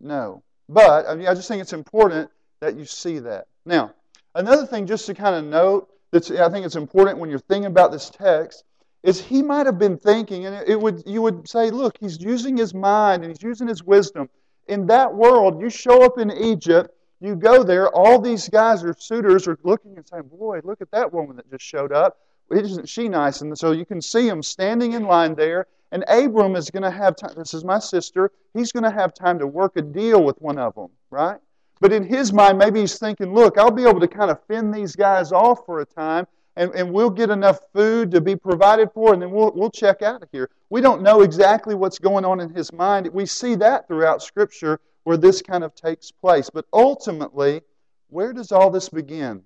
know. 0.00 0.42
But 0.68 1.08
I, 1.08 1.14
mean, 1.14 1.26
I 1.26 1.34
just 1.34 1.48
think 1.48 1.62
it's 1.62 1.72
important 1.72 2.30
that 2.60 2.76
you 2.76 2.84
see 2.84 3.18
that. 3.20 3.46
Now, 3.64 3.94
another 4.34 4.66
thing 4.66 4.86
just 4.86 5.06
to 5.06 5.14
kind 5.14 5.34
of 5.34 5.44
note 5.44 5.88
I 6.12 6.48
think 6.48 6.66
it's 6.66 6.76
important 6.76 7.18
when 7.18 7.30
you're 7.30 7.38
thinking 7.38 7.66
about 7.66 7.92
this 7.92 8.10
text 8.10 8.64
is 9.02 9.20
he 9.20 9.42
might 9.42 9.66
have 9.66 9.78
been 9.78 9.96
thinking, 9.96 10.46
and 10.46 10.68
it 10.68 10.78
would 10.78 11.02
you 11.06 11.22
would 11.22 11.48
say, 11.48 11.70
look, 11.70 11.96
he's 11.98 12.20
using 12.20 12.56
his 12.56 12.74
mind 12.74 13.22
and 13.22 13.32
he's 13.32 13.42
using 13.42 13.68
his 13.68 13.82
wisdom. 13.82 14.28
In 14.68 14.86
that 14.86 15.14
world, 15.14 15.60
you 15.60 15.70
show 15.70 16.04
up 16.04 16.18
in 16.18 16.30
Egypt, 16.30 16.94
you 17.20 17.34
go 17.34 17.62
there, 17.62 17.88
all 17.94 18.20
these 18.20 18.48
guys 18.48 18.84
are 18.84 18.94
suitors 18.98 19.46
are 19.46 19.58
looking 19.62 19.96
and 19.96 20.06
saying, 20.06 20.24
boy, 20.24 20.60
look 20.64 20.80
at 20.80 20.90
that 20.90 21.12
woman 21.12 21.36
that 21.36 21.50
just 21.50 21.64
showed 21.64 21.92
up. 21.92 22.18
Isn't 22.50 22.88
she 22.88 23.08
nice? 23.08 23.40
And 23.42 23.56
so 23.56 23.72
you 23.72 23.86
can 23.86 24.02
see 24.02 24.28
them 24.28 24.42
standing 24.42 24.92
in 24.92 25.04
line 25.04 25.34
there. 25.34 25.66
And 25.92 26.04
Abram 26.08 26.56
is 26.56 26.70
going 26.70 26.82
to 26.82 26.90
have 26.90 27.16
time. 27.16 27.32
This 27.36 27.52
is 27.52 27.64
my 27.64 27.78
sister. 27.78 28.30
He's 28.54 28.72
going 28.72 28.84
to 28.84 28.90
have 28.90 29.12
time 29.12 29.38
to 29.40 29.46
work 29.46 29.76
a 29.76 29.82
deal 29.82 30.22
with 30.22 30.40
one 30.40 30.58
of 30.58 30.74
them, 30.74 30.88
right? 31.10 31.38
But 31.80 31.92
in 31.92 32.04
his 32.04 32.32
mind, 32.32 32.58
maybe 32.58 32.80
he's 32.80 32.98
thinking, 32.98 33.34
look, 33.34 33.56
I'll 33.56 33.70
be 33.70 33.84
able 33.86 34.00
to 34.00 34.08
kind 34.08 34.30
of 34.30 34.42
fend 34.44 34.74
these 34.74 34.94
guys 34.94 35.32
off 35.32 35.64
for 35.64 35.80
a 35.80 35.86
time, 35.86 36.26
and, 36.56 36.74
and 36.74 36.92
we'll 36.92 37.10
get 37.10 37.30
enough 37.30 37.60
food 37.72 38.10
to 38.10 38.20
be 38.20 38.36
provided 38.36 38.90
for, 38.92 39.14
and 39.14 39.22
then 39.22 39.30
we'll, 39.30 39.52
we'll 39.54 39.70
check 39.70 40.02
out 40.02 40.22
of 40.22 40.28
here. 40.30 40.50
We 40.68 40.80
don't 40.82 41.02
know 41.02 41.22
exactly 41.22 41.74
what's 41.74 41.98
going 41.98 42.24
on 42.24 42.40
in 42.40 42.50
his 42.50 42.72
mind. 42.72 43.08
We 43.12 43.24
see 43.24 43.54
that 43.56 43.88
throughout 43.88 44.22
Scripture 44.22 44.78
where 45.04 45.16
this 45.16 45.40
kind 45.40 45.64
of 45.64 45.74
takes 45.74 46.10
place. 46.10 46.50
But 46.50 46.66
ultimately, 46.72 47.62
where 48.08 48.32
does 48.32 48.52
all 48.52 48.70
this 48.70 48.88
begin? 48.88 49.42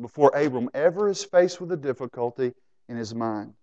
Before 0.00 0.30
Abram 0.36 0.70
ever 0.74 1.08
is 1.08 1.24
faced 1.24 1.60
with 1.60 1.72
a 1.72 1.76
difficulty 1.76 2.52
in 2.88 2.96
his 2.96 3.14
mind. 3.14 3.54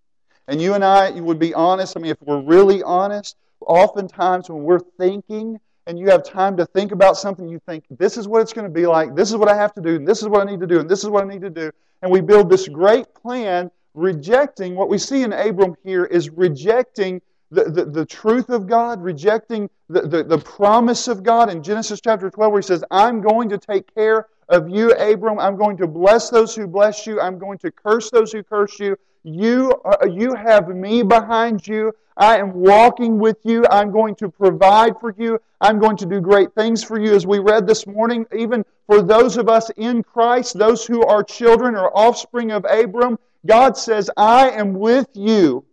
And 0.47 0.61
you 0.61 0.73
and 0.73 0.83
I, 0.83 1.09
you 1.09 1.23
would 1.23 1.39
be 1.39 1.53
honest. 1.53 1.95
I 1.95 2.01
mean, 2.01 2.11
if 2.11 2.21
we're 2.21 2.41
really 2.41 2.83
honest, 2.83 3.37
oftentimes 3.61 4.49
when 4.49 4.63
we're 4.63 4.79
thinking 4.99 5.59
and 5.87 5.99
you 5.99 6.07
have 6.09 6.23
time 6.23 6.57
to 6.57 6.65
think 6.65 6.91
about 6.91 7.17
something, 7.17 7.47
you 7.47 7.59
think, 7.59 7.85
this 7.89 8.17
is 8.17 8.27
what 8.27 8.41
it's 8.41 8.53
going 8.53 8.65
to 8.65 8.73
be 8.73 8.87
like, 8.87 9.15
this 9.15 9.29
is 9.29 9.37
what 9.37 9.49
I 9.49 9.55
have 9.55 9.73
to 9.75 9.81
do, 9.81 9.95
and 9.95 10.07
this 10.07 10.21
is 10.21 10.27
what 10.27 10.45
I 10.45 10.49
need 10.49 10.59
to 10.61 10.67
do, 10.67 10.79
and 10.79 10.89
this 10.89 11.03
is 11.03 11.09
what 11.09 11.23
I 11.23 11.27
need 11.27 11.41
to 11.41 11.49
do. 11.49 11.71
And 12.01 12.11
we 12.11 12.21
build 12.21 12.49
this 12.49 12.67
great 12.67 13.13
plan, 13.13 13.69
rejecting 13.93 14.75
what 14.75 14.89
we 14.89 14.97
see 14.97 15.23
in 15.23 15.31
Abram 15.31 15.75
here 15.83 16.05
is 16.05 16.29
rejecting 16.29 17.21
the, 17.51 17.65
the, 17.65 17.85
the 17.85 18.05
truth 18.05 18.49
of 18.49 18.67
God, 18.67 19.01
rejecting 19.01 19.69
the, 19.89 20.01
the, 20.01 20.23
the 20.23 20.37
promise 20.39 21.07
of 21.07 21.23
God 21.23 21.49
in 21.49 21.61
Genesis 21.61 22.01
chapter 22.01 22.29
12, 22.29 22.51
where 22.51 22.61
he 22.61 22.65
says, 22.65 22.83
I'm 22.89 23.21
going 23.21 23.49
to 23.49 23.57
take 23.57 23.93
care 23.93 24.27
of 24.49 24.69
you, 24.69 24.91
Abram. 24.93 25.39
I'm 25.39 25.55
going 25.55 25.77
to 25.77 25.87
bless 25.87 26.29
those 26.29 26.55
who 26.55 26.67
bless 26.67 27.05
you. 27.05 27.21
I'm 27.21 27.37
going 27.37 27.59
to 27.59 27.71
curse 27.71 28.09
those 28.09 28.31
who 28.31 28.43
curse 28.43 28.79
you. 28.79 28.97
You, 29.27 29.71
uh, 29.83 30.05
you 30.05 30.35
have 30.35 30.67
me 30.67 31.01
behind 31.01 31.67
you. 31.67 31.93
I 32.15 32.37
am 32.37 32.53
walking 32.53 33.17
with 33.17 33.37
you. 33.43 33.65
I'm 33.71 33.91
going 33.91 34.13
to 34.17 34.29
provide 34.29 34.99
for 35.01 35.15
you. 35.17 35.39
I'm 35.59 35.79
going 35.79 35.97
to 35.97 36.05
do 36.05 36.21
great 36.21 36.53
things 36.53 36.83
for 36.83 36.99
you. 36.99 37.15
As 37.15 37.25
we 37.25 37.39
read 37.39 37.65
this 37.65 37.87
morning, 37.87 38.27
even 38.37 38.63
for 38.85 39.01
those 39.01 39.37
of 39.37 39.49
us 39.49 39.71
in 39.77 40.03
Christ, 40.03 40.59
those 40.59 40.85
who 40.85 41.03
are 41.03 41.23
children 41.23 41.75
or 41.75 41.89
offspring 41.97 42.51
of 42.51 42.67
Abram, 42.69 43.17
God 43.47 43.75
says, 43.75 44.11
I 44.15 44.51
am 44.51 44.75
with 44.75 45.07
you. 45.15 45.65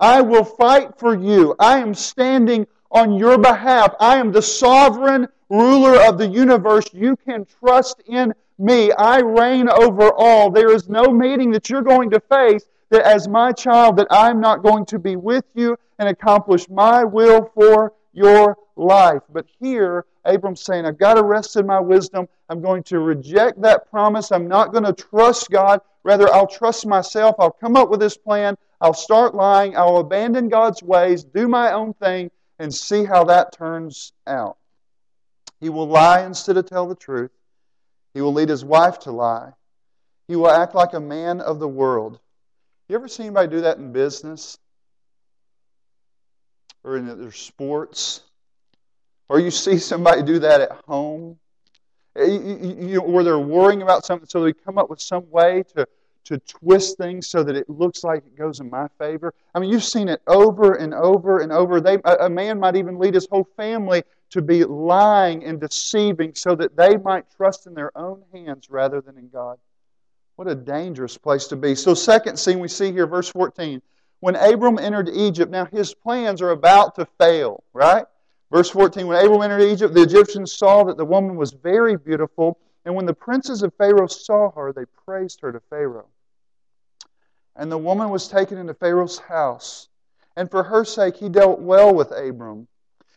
I 0.00 0.20
will 0.20 0.44
fight 0.44 0.98
for 0.98 1.16
you. 1.16 1.54
I 1.60 1.78
am 1.78 1.94
standing 1.94 2.66
on 2.90 3.14
your 3.14 3.38
behalf. 3.38 3.94
I 4.00 4.16
am 4.16 4.32
the 4.32 4.42
sovereign 4.42 5.28
ruler 5.48 6.00
of 6.08 6.18
the 6.18 6.26
universe. 6.26 6.86
You 6.92 7.16
can 7.16 7.46
trust 7.60 8.02
in 8.06 8.34
me. 8.58 8.90
I 8.90 9.20
reign 9.20 9.68
over 9.68 10.10
all. 10.12 10.50
There 10.50 10.74
is 10.74 10.88
no 10.88 11.04
meeting 11.04 11.52
that 11.52 11.70
you're 11.70 11.82
going 11.82 12.10
to 12.10 12.18
face 12.18 12.64
that 12.90 13.02
as 13.02 13.28
my 13.28 13.52
child 13.52 13.96
that 13.96 14.06
I'm 14.10 14.40
not 14.40 14.62
going 14.62 14.86
to 14.86 14.98
be 14.98 15.16
with 15.16 15.44
you 15.54 15.76
and 15.98 16.08
accomplish 16.08 16.68
my 16.68 17.04
will 17.04 17.50
for 17.54 17.92
your 18.12 18.56
life. 18.76 19.22
But 19.32 19.46
here, 19.60 20.04
Abram's 20.26 20.62
saying, 20.62 20.86
I've 20.86 20.98
got 20.98 21.14
to 21.14 21.24
rest 21.24 21.56
in 21.56 21.66
my 21.66 21.80
wisdom. 21.80 22.28
I'm 22.48 22.60
going 22.60 22.82
to 22.84 22.98
reject 22.98 23.60
that 23.62 23.90
promise. 23.90 24.30
I'm 24.30 24.48
not 24.48 24.72
going 24.72 24.84
to 24.84 24.92
trust 24.92 25.50
God. 25.50 25.80
Rather, 26.04 26.32
I'll 26.32 26.46
trust 26.46 26.86
myself. 26.86 27.36
I'll 27.38 27.50
come 27.50 27.76
up 27.76 27.90
with 27.90 28.00
this 28.00 28.16
plan. 28.16 28.56
I'll 28.80 28.94
start 28.94 29.34
lying. 29.34 29.76
I'll 29.76 29.98
abandon 29.98 30.48
God's 30.48 30.82
ways, 30.82 31.24
do 31.24 31.48
my 31.48 31.72
own 31.72 31.94
thing, 31.94 32.30
and 32.58 32.72
see 32.72 33.04
how 33.04 33.24
that 33.24 33.52
turns 33.52 34.12
out. 34.26 34.58
He 35.60 35.68
will 35.68 35.88
lie 35.88 36.24
instead 36.24 36.56
of 36.56 36.66
tell 36.66 36.86
the 36.86 36.94
truth. 36.94 37.30
He 38.14 38.20
will 38.20 38.32
lead 38.32 38.48
his 38.48 38.64
wife 38.64 39.00
to 39.00 39.12
lie. 39.12 39.52
He 40.28 40.36
will 40.36 40.50
act 40.50 40.74
like 40.74 40.92
a 40.92 41.00
man 41.00 41.40
of 41.40 41.58
the 41.58 41.68
world. 41.68 42.18
You 42.88 42.94
ever 42.94 43.08
see 43.08 43.24
anybody 43.24 43.48
do 43.48 43.60
that 43.62 43.78
in 43.78 43.92
business? 43.92 44.58
Or 46.84 46.96
in 46.96 47.06
their 47.06 47.32
sports? 47.32 48.22
Or 49.28 49.40
you 49.40 49.50
see 49.50 49.78
somebody 49.78 50.22
do 50.22 50.38
that 50.38 50.60
at 50.60 50.72
home? 50.86 51.38
Eh, 52.16 52.26
you, 52.26 52.58
you, 52.62 52.88
you, 52.88 53.00
where 53.02 53.24
they're 53.24 53.38
worrying 53.38 53.82
about 53.82 54.06
something, 54.06 54.28
so 54.28 54.42
they 54.42 54.52
come 54.52 54.78
up 54.78 54.88
with 54.88 55.00
some 55.00 55.28
way 55.30 55.64
to, 55.74 55.86
to 56.24 56.38
twist 56.38 56.96
things 56.96 57.26
so 57.26 57.42
that 57.42 57.56
it 57.56 57.68
looks 57.68 58.04
like 58.04 58.24
it 58.24 58.36
goes 58.36 58.60
in 58.60 58.70
my 58.70 58.86
favor. 58.98 59.34
I 59.52 59.58
mean, 59.58 59.70
you've 59.70 59.84
seen 59.84 60.08
it 60.08 60.22
over 60.28 60.74
and 60.74 60.94
over 60.94 61.40
and 61.40 61.50
over. 61.50 61.80
They, 61.80 61.98
a, 62.04 62.26
a 62.26 62.30
man 62.30 62.60
might 62.60 62.76
even 62.76 62.98
lead 62.98 63.14
his 63.14 63.26
whole 63.28 63.48
family 63.56 64.04
to 64.30 64.42
be 64.42 64.64
lying 64.64 65.44
and 65.44 65.60
deceiving 65.60 66.34
so 66.34 66.54
that 66.54 66.76
they 66.76 66.96
might 66.96 67.24
trust 67.36 67.66
in 67.66 67.74
their 67.74 67.96
own 67.98 68.22
hands 68.32 68.70
rather 68.70 69.00
than 69.00 69.18
in 69.18 69.28
God. 69.28 69.58
What 70.36 70.48
a 70.48 70.54
dangerous 70.54 71.16
place 71.16 71.46
to 71.48 71.56
be. 71.56 71.74
So, 71.74 71.94
second 71.94 72.38
scene 72.38 72.60
we 72.60 72.68
see 72.68 72.92
here, 72.92 73.06
verse 73.06 73.30
14. 73.30 73.80
When 74.20 74.36
Abram 74.36 74.78
entered 74.78 75.08
Egypt, 75.08 75.50
now 75.50 75.64
his 75.64 75.94
plans 75.94 76.42
are 76.42 76.50
about 76.50 76.94
to 76.96 77.06
fail, 77.18 77.64
right? 77.72 78.04
Verse 78.50 78.68
14 78.70 79.06
When 79.06 79.24
Abram 79.24 79.42
entered 79.42 79.62
Egypt, 79.62 79.94
the 79.94 80.02
Egyptians 80.02 80.52
saw 80.52 80.84
that 80.84 80.98
the 80.98 81.04
woman 81.04 81.36
was 81.36 81.52
very 81.52 81.96
beautiful, 81.96 82.58
and 82.84 82.94
when 82.94 83.06
the 83.06 83.14
princes 83.14 83.62
of 83.62 83.74
Pharaoh 83.74 84.06
saw 84.06 84.50
her, 84.52 84.72
they 84.72 84.84
praised 85.06 85.40
her 85.40 85.52
to 85.52 85.60
Pharaoh. 85.70 86.08
And 87.56 87.72
the 87.72 87.78
woman 87.78 88.10
was 88.10 88.28
taken 88.28 88.58
into 88.58 88.74
Pharaoh's 88.74 89.18
house, 89.18 89.88
and 90.36 90.50
for 90.50 90.62
her 90.62 90.84
sake 90.84 91.16
he 91.16 91.30
dealt 91.30 91.60
well 91.60 91.94
with 91.94 92.12
Abram. 92.12 92.68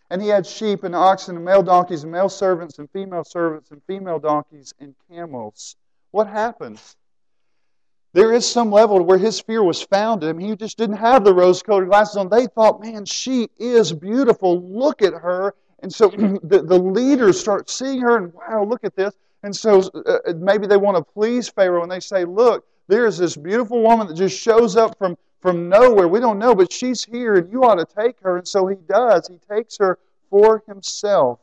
And 0.09 0.21
he 0.21 0.29
had 0.29 0.47
sheep 0.47 0.83
and 0.83 0.95
oxen 0.95 1.35
and 1.35 1.45
male 1.45 1.63
donkeys 1.63 2.03
and 2.03 2.11
male 2.11 2.29
servants 2.29 2.79
and 2.79 2.89
female 2.89 3.25
servants 3.25 3.71
and 3.71 3.83
female 3.83 4.19
donkeys 4.19 4.73
and 4.79 4.95
camels. 5.09 5.75
What 6.11 6.27
happened? 6.27 6.81
There 8.13 8.33
is 8.33 8.49
some 8.49 8.71
level 8.71 9.03
where 9.03 9.17
his 9.17 9.39
fear 9.39 9.63
was 9.63 9.81
founded. 9.81 10.29
I 10.29 10.33
mean, 10.33 10.49
he 10.49 10.55
just 10.55 10.77
didn't 10.77 10.97
have 10.97 11.23
the 11.23 11.33
rose 11.33 11.61
colored 11.61 11.89
glasses 11.89 12.17
on. 12.17 12.29
They 12.29 12.47
thought, 12.47 12.81
man, 12.81 13.05
she 13.05 13.49
is 13.59 13.93
beautiful. 13.93 14.61
Look 14.61 15.01
at 15.01 15.13
her. 15.13 15.53
And 15.79 15.93
so 15.93 16.09
the, 16.43 16.63
the 16.63 16.77
leaders 16.77 17.39
start 17.39 17.69
seeing 17.69 18.01
her 18.01 18.17
and, 18.17 18.33
wow, 18.33 18.63
look 18.63 18.83
at 18.83 18.95
this. 18.95 19.13
And 19.43 19.55
so 19.55 19.81
uh, 20.05 20.33
maybe 20.35 20.67
they 20.67 20.77
want 20.77 20.97
to 20.97 21.03
please 21.03 21.47
Pharaoh 21.47 21.83
and 21.83 21.91
they 21.91 21.99
say, 21.99 22.25
look, 22.25 22.65
there's 22.87 23.17
this 23.17 23.37
beautiful 23.37 23.81
woman 23.81 24.07
that 24.07 24.15
just 24.15 24.37
shows 24.37 24.75
up 24.75 24.97
from, 24.97 25.15
from 25.39 25.69
nowhere. 25.69 26.07
We 26.07 26.19
don't 26.19 26.39
know, 26.39 26.55
but 26.55 26.73
she's 26.73 27.05
here 27.05 27.35
and 27.35 27.51
you 27.51 27.63
ought 27.63 27.75
to 27.75 27.85
take 27.85 28.19
her. 28.21 28.37
And 28.37 28.47
so 28.47 28.67
he 28.67 28.75
does. 28.87 29.27
He 29.27 29.37
takes 29.53 29.77
her 29.77 29.99
for 30.29 30.63
himself. 30.67 31.39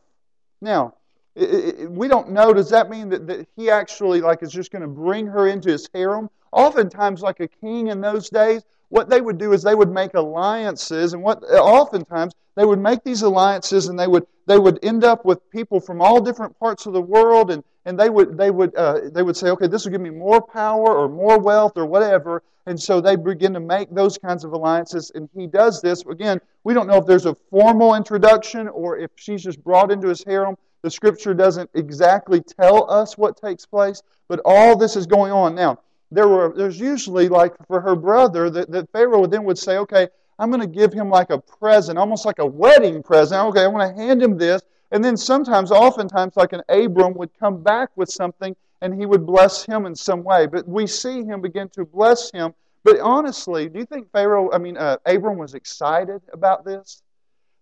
Now, 0.61 0.95
it, 1.37 1.81
it, 1.81 1.91
we 1.91 2.09
don't 2.09 2.31
know. 2.31 2.53
Does 2.53 2.71
that 2.71 2.91
mean 2.91 3.09
that, 3.11 3.27
that 3.29 3.47
he 3.57 3.71
actually 3.71 4.21
like 4.21 4.43
is 4.43 4.51
just 4.51 4.73
going 4.73 4.83
to 4.83 4.89
bring 4.89 5.27
her 5.27 5.47
into 5.47 5.71
his 5.71 5.89
harem? 5.95 6.29
Oftentimes, 6.57 7.21
like 7.21 7.41
a 7.41 7.49
king 7.49 7.89
in 7.89 8.01
those 8.01 8.31
days, 8.31 8.63
what 8.89 9.11
they 9.11 9.21
would 9.21 9.37
do 9.37 9.53
is 9.53 9.63
they 9.63 9.75
would 9.75 9.91
make 9.91 10.15
alliances, 10.15 11.13
and 11.13 11.23
what 11.23 11.43
oftentimes 11.45 12.33
they 12.55 12.65
would 12.65 12.79
make 12.79 13.05
these 13.05 13.21
alliances, 13.21 13.89
and 13.89 14.01
they 14.01 14.07
would 14.07 14.27
they 14.47 14.59
would 14.59 14.79
end 14.83 15.05
up 15.05 15.27
with 15.27 15.51
people 15.51 15.81
from 15.81 16.01
all 16.01 16.19
different 16.19 16.59
parts 16.59 16.87
of 16.87 16.95
the 16.95 17.01
world, 17.03 17.51
and 17.51 17.63
and 17.85 18.01
they 18.01 18.09
would 18.09 18.39
they 18.39 18.51
would 18.51 18.75
uh, 18.75 19.01
they 19.13 19.23
would 19.23 19.37
say, 19.37 19.51
okay, 19.51 19.67
this 19.67 19.85
will 19.85 19.93
give 19.93 20.01
me 20.01 20.09
more 20.09 20.41
power 20.41 20.97
or 20.97 21.11
more 21.11 21.39
wealth 21.39 21.77
or 21.77 21.85
whatever, 21.85 22.43
and 22.65 22.81
so 22.81 23.03
they 23.03 23.17
begin 23.17 23.53
to 23.53 23.61
make 23.61 23.95
those 23.95 24.17
kinds 24.17 24.43
of 24.43 24.55
alliances, 24.55 25.13
and 25.15 25.29
he 25.35 25.47
does 25.47 25.83
this 25.83 26.07
again. 26.07 26.41
We 26.65 26.73
don't 26.73 26.87
know 26.87 26.97
if 26.97 27.05
there's 27.05 27.27
a 27.27 27.35
formal 27.51 27.95
introduction 27.97 28.67
or 28.69 28.97
if 28.97 29.11
she's 29.17 29.43
just 29.43 29.63
brought 29.63 29.93
into 29.93 30.09
his 30.09 30.25
harem. 30.25 30.57
The 30.81 30.91
Scripture 30.91 31.35
doesn't 31.35 31.69
exactly 31.75 32.41
tell 32.41 32.91
us 32.91 33.19
what 33.19 33.37
takes 33.37 33.67
place, 33.67 34.01
but 34.27 34.41
all 34.47 34.75
this 34.75 34.97
is 34.97 35.07
going 35.07 35.33
on 35.33 35.55
now 35.55 35.81
there 36.11 36.29
were 36.29 36.53
there's 36.57 36.79
usually 36.79 37.29
like 37.29 37.55
for 37.67 37.81
her 37.81 37.97
brother 37.97 38.49
that, 38.51 38.71
that 38.71 38.91
Pharaoh 38.93 39.27
then 39.27 39.45
would 39.45 39.59
say, 39.59 39.79
okay, 39.79 40.09
I'm 40.39 40.51
going 40.51 40.61
to 40.61 40.67
give 40.67 40.93
him 40.93 41.09
like 41.09 41.31
a 41.31 41.39
present, 41.39 41.99
almost 41.99 42.25
like 42.27 42.39
a 42.39 42.47
wedding 42.47 43.03
present. 43.03 43.41
Okay, 43.49 43.63
I 43.63 43.67
want 43.69 43.97
to 43.97 44.03
hand 44.03 44.23
him 44.23 44.37
this. 44.37 44.63
And 44.93 45.05
then 45.05 45.17
sometimes, 45.17 45.73
oftentimes, 45.73 46.37
like 46.37 46.53
an 46.53 46.63
Abram 46.69 47.15
would 47.15 47.31
come 47.39 47.63
back 47.63 47.91
with 47.97 48.11
something 48.11 48.55
and 48.83 48.95
he 48.95 49.07
would 49.07 49.27
bless 49.27 49.65
him 49.65 49.87
in 49.87 49.95
some 49.95 50.23
way. 50.23 50.47
But 50.47 50.69
we 50.69 50.87
see 50.87 51.25
him 51.25 51.41
begin 51.41 51.69
to 51.71 51.85
bless 51.85 52.31
him. 52.31 52.55
But 52.85 53.01
honestly, 53.01 53.69
do 53.69 53.81
you 53.81 53.87
think 53.87 54.13
Pharaoh, 54.13 54.53
I 54.53 54.59
mean, 54.59 54.77
uh, 54.77 54.99
Abram 55.07 55.39
was 55.39 55.55
excited 55.55 56.23
about 56.33 56.65
this? 56.65 57.03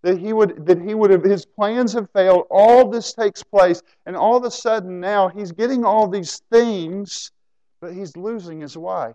That 0.03 0.19
he 0.19 0.35
would, 0.35 0.67
that 0.67 0.83
he 0.83 0.95
would 0.95 1.11
have, 1.11 1.25
his 1.25 1.47
plans 1.47 1.95
have 1.95 2.11
failed. 2.11 2.47
All 2.51 2.91
this 2.91 3.15
takes 3.15 3.43
place, 3.43 3.81
and 4.05 4.17
all 4.17 4.37
of 4.37 4.45
a 4.45 4.51
sudden 4.51 5.01
now 5.01 5.29
he's 5.29 5.51
getting 5.51 5.83
all 5.83 6.09
these 6.09 6.43
things, 6.53 7.33
but 7.85 7.93
he's 7.93 8.17
losing 8.17 8.63
his 8.63 8.79
wife. 8.79 9.15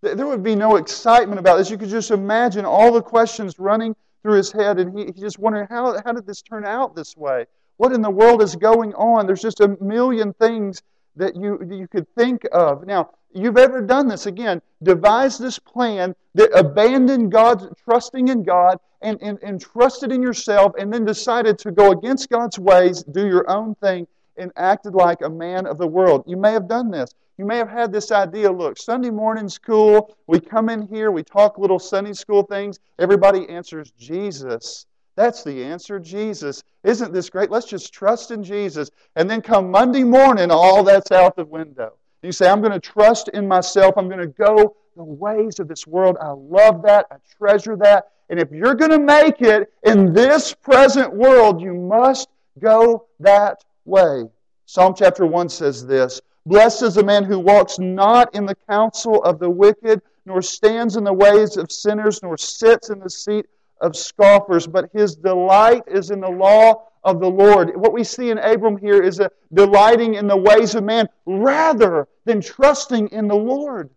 There 0.00 0.26
would 0.26 0.42
be 0.42 0.56
no 0.56 0.76
excitement 0.76 1.38
about 1.38 1.58
this. 1.58 1.68
You 1.68 1.76
could 1.76 1.90
just 1.90 2.10
imagine 2.10 2.64
all 2.64 2.90
the 2.90 3.02
questions 3.02 3.58
running 3.58 3.94
through 4.22 4.38
his 4.38 4.50
head, 4.50 4.78
and 4.78 4.98
he, 4.98 5.04
he 5.04 5.20
just 5.20 5.38
wondering, 5.38 5.66
how, 5.68 6.00
how 6.02 6.12
did 6.12 6.26
this 6.26 6.40
turn 6.40 6.64
out 6.64 6.96
this 6.96 7.14
way? 7.14 7.44
What 7.76 7.92
in 7.92 8.00
the 8.00 8.10
world 8.10 8.40
is 8.40 8.56
going 8.56 8.94
on? 8.94 9.26
There's 9.26 9.42
just 9.42 9.60
a 9.60 9.76
million 9.82 10.32
things 10.32 10.82
that 11.16 11.36
you, 11.36 11.60
you 11.70 11.86
could 11.86 12.08
think 12.14 12.46
of. 12.52 12.86
Now, 12.86 13.10
you've 13.34 13.58
ever 13.58 13.82
done 13.82 14.08
this 14.08 14.24
again, 14.24 14.62
devised 14.82 15.42
this 15.42 15.58
plan 15.58 16.14
that 16.34 16.58
abandoned 16.58 17.32
God, 17.32 17.70
trusting 17.84 18.28
in 18.28 18.44
God 18.44 18.78
and, 19.02 19.20
and, 19.20 19.38
and 19.42 19.60
trusted 19.60 20.10
in 20.10 20.22
yourself, 20.22 20.72
and 20.78 20.90
then 20.90 21.04
decided 21.04 21.58
to 21.58 21.70
go 21.70 21.90
against 21.90 22.30
God's 22.30 22.58
ways, 22.58 23.02
do 23.02 23.26
your 23.26 23.50
own 23.50 23.74
thing, 23.74 24.06
and 24.36 24.52
acted 24.56 24.94
like 24.94 25.22
a 25.22 25.28
man 25.28 25.66
of 25.66 25.78
the 25.78 25.86
world. 25.86 26.24
You 26.26 26.36
may 26.36 26.52
have 26.52 26.68
done 26.68 26.90
this. 26.90 27.14
You 27.36 27.44
may 27.44 27.56
have 27.56 27.68
had 27.68 27.92
this 27.92 28.12
idea 28.12 28.50
look, 28.50 28.78
Sunday 28.78 29.10
morning's 29.10 29.58
cool. 29.58 30.16
We 30.28 30.38
come 30.38 30.68
in 30.68 30.86
here, 30.86 31.10
we 31.10 31.24
talk 31.24 31.58
little 31.58 31.80
Sunday 31.80 32.12
school 32.12 32.44
things. 32.44 32.78
Everybody 32.98 33.48
answers 33.48 33.90
Jesus. 33.98 34.86
That's 35.16 35.42
the 35.42 35.64
answer, 35.64 35.98
Jesus. 35.98 36.62
Isn't 36.82 37.12
this 37.12 37.30
great? 37.30 37.50
Let's 37.50 37.66
just 37.66 37.92
trust 37.92 38.30
in 38.30 38.42
Jesus. 38.42 38.90
And 39.16 39.28
then 39.28 39.42
come 39.42 39.70
Monday 39.70 40.04
morning, 40.04 40.50
all 40.50 40.82
that's 40.82 41.12
out 41.12 41.36
the 41.36 41.44
window. 41.44 41.94
You 42.22 42.32
say, 42.32 42.48
I'm 42.48 42.60
going 42.60 42.72
to 42.72 42.80
trust 42.80 43.28
in 43.28 43.46
myself. 43.46 43.94
I'm 43.96 44.08
going 44.08 44.20
to 44.20 44.26
go 44.26 44.76
the 44.96 45.04
ways 45.04 45.60
of 45.60 45.68
this 45.68 45.86
world. 45.86 46.16
I 46.20 46.30
love 46.30 46.82
that. 46.82 47.06
I 47.10 47.16
treasure 47.36 47.76
that. 47.76 48.10
And 48.30 48.40
if 48.40 48.50
you're 48.50 48.74
going 48.74 48.90
to 48.90 48.98
make 48.98 49.42
it 49.42 49.72
in 49.82 50.12
this 50.12 50.54
present 50.54 51.12
world, 51.12 51.60
you 51.60 51.74
must 51.74 52.28
go 52.58 53.06
that 53.20 53.62
way. 53.84 54.24
Psalm 54.66 54.94
chapter 54.96 55.26
1 55.26 55.48
says 55.48 55.86
this 55.86 56.20
Blessed 56.46 56.82
is 56.82 56.94
the 56.94 57.04
man 57.04 57.24
who 57.24 57.38
walks 57.38 57.78
not 57.78 58.34
in 58.34 58.46
the 58.46 58.56
counsel 58.68 59.22
of 59.22 59.38
the 59.38 59.50
wicked, 59.50 60.02
nor 60.26 60.42
stands 60.42 60.96
in 60.96 61.04
the 61.04 61.12
ways 61.12 61.56
of 61.56 61.72
sinners, 61.72 62.22
nor 62.22 62.36
sits 62.36 62.90
in 62.90 62.98
the 62.98 63.10
seat 63.10 63.46
of 63.80 63.96
scoffers, 63.96 64.66
but 64.66 64.90
his 64.92 65.16
delight 65.16 65.82
is 65.86 66.10
in 66.10 66.20
the 66.20 66.30
law 66.30 66.86
of 67.02 67.20
the 67.20 67.30
Lord. 67.30 67.76
What 67.76 67.92
we 67.92 68.04
see 68.04 68.30
in 68.30 68.38
Abram 68.38 68.76
here 68.76 69.02
is 69.02 69.20
a 69.20 69.30
delighting 69.52 70.14
in 70.14 70.26
the 70.26 70.36
ways 70.36 70.74
of 70.74 70.84
man 70.84 71.08
rather 71.26 72.08
than 72.24 72.40
trusting 72.40 73.08
in 73.08 73.28
the 73.28 73.36
Lord, 73.36 73.90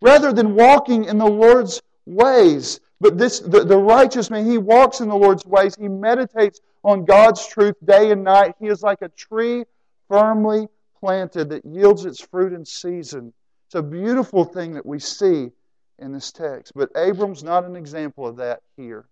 rather 0.00 0.32
than 0.32 0.54
walking 0.54 1.04
in 1.04 1.18
the 1.18 1.26
Lord's 1.26 1.82
ways. 2.06 2.80
But 3.00 3.18
this 3.18 3.40
the, 3.40 3.64
the 3.64 3.76
righteous 3.76 4.30
man, 4.30 4.46
he 4.46 4.56
walks 4.56 5.00
in 5.00 5.08
the 5.08 5.16
Lord's 5.16 5.44
ways, 5.44 5.76
he 5.76 5.88
meditates 5.88 6.60
on 6.84 7.04
God's 7.04 7.46
truth 7.46 7.76
day 7.84 8.10
and 8.12 8.22
night. 8.22 8.54
He 8.60 8.66
is 8.66 8.82
like 8.82 9.02
a 9.02 9.08
tree 9.08 9.64
firmly 10.08 10.68
planted 11.00 11.50
that 11.50 11.64
yields 11.64 12.04
its 12.04 12.20
fruit 12.20 12.52
in 12.52 12.64
season. 12.64 13.32
It's 13.66 13.74
a 13.74 13.82
beautiful 13.82 14.44
thing 14.44 14.74
that 14.74 14.86
we 14.86 14.98
see 14.98 15.50
in 15.98 16.12
this 16.12 16.30
text. 16.30 16.72
But 16.74 16.90
Abram's 16.96 17.42
not 17.42 17.64
an 17.64 17.76
example 17.76 18.26
of 18.26 18.36
that 18.36 18.60
here. 18.76 19.06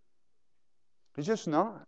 He's 1.17 1.27
just 1.27 1.49
not. 1.49 1.87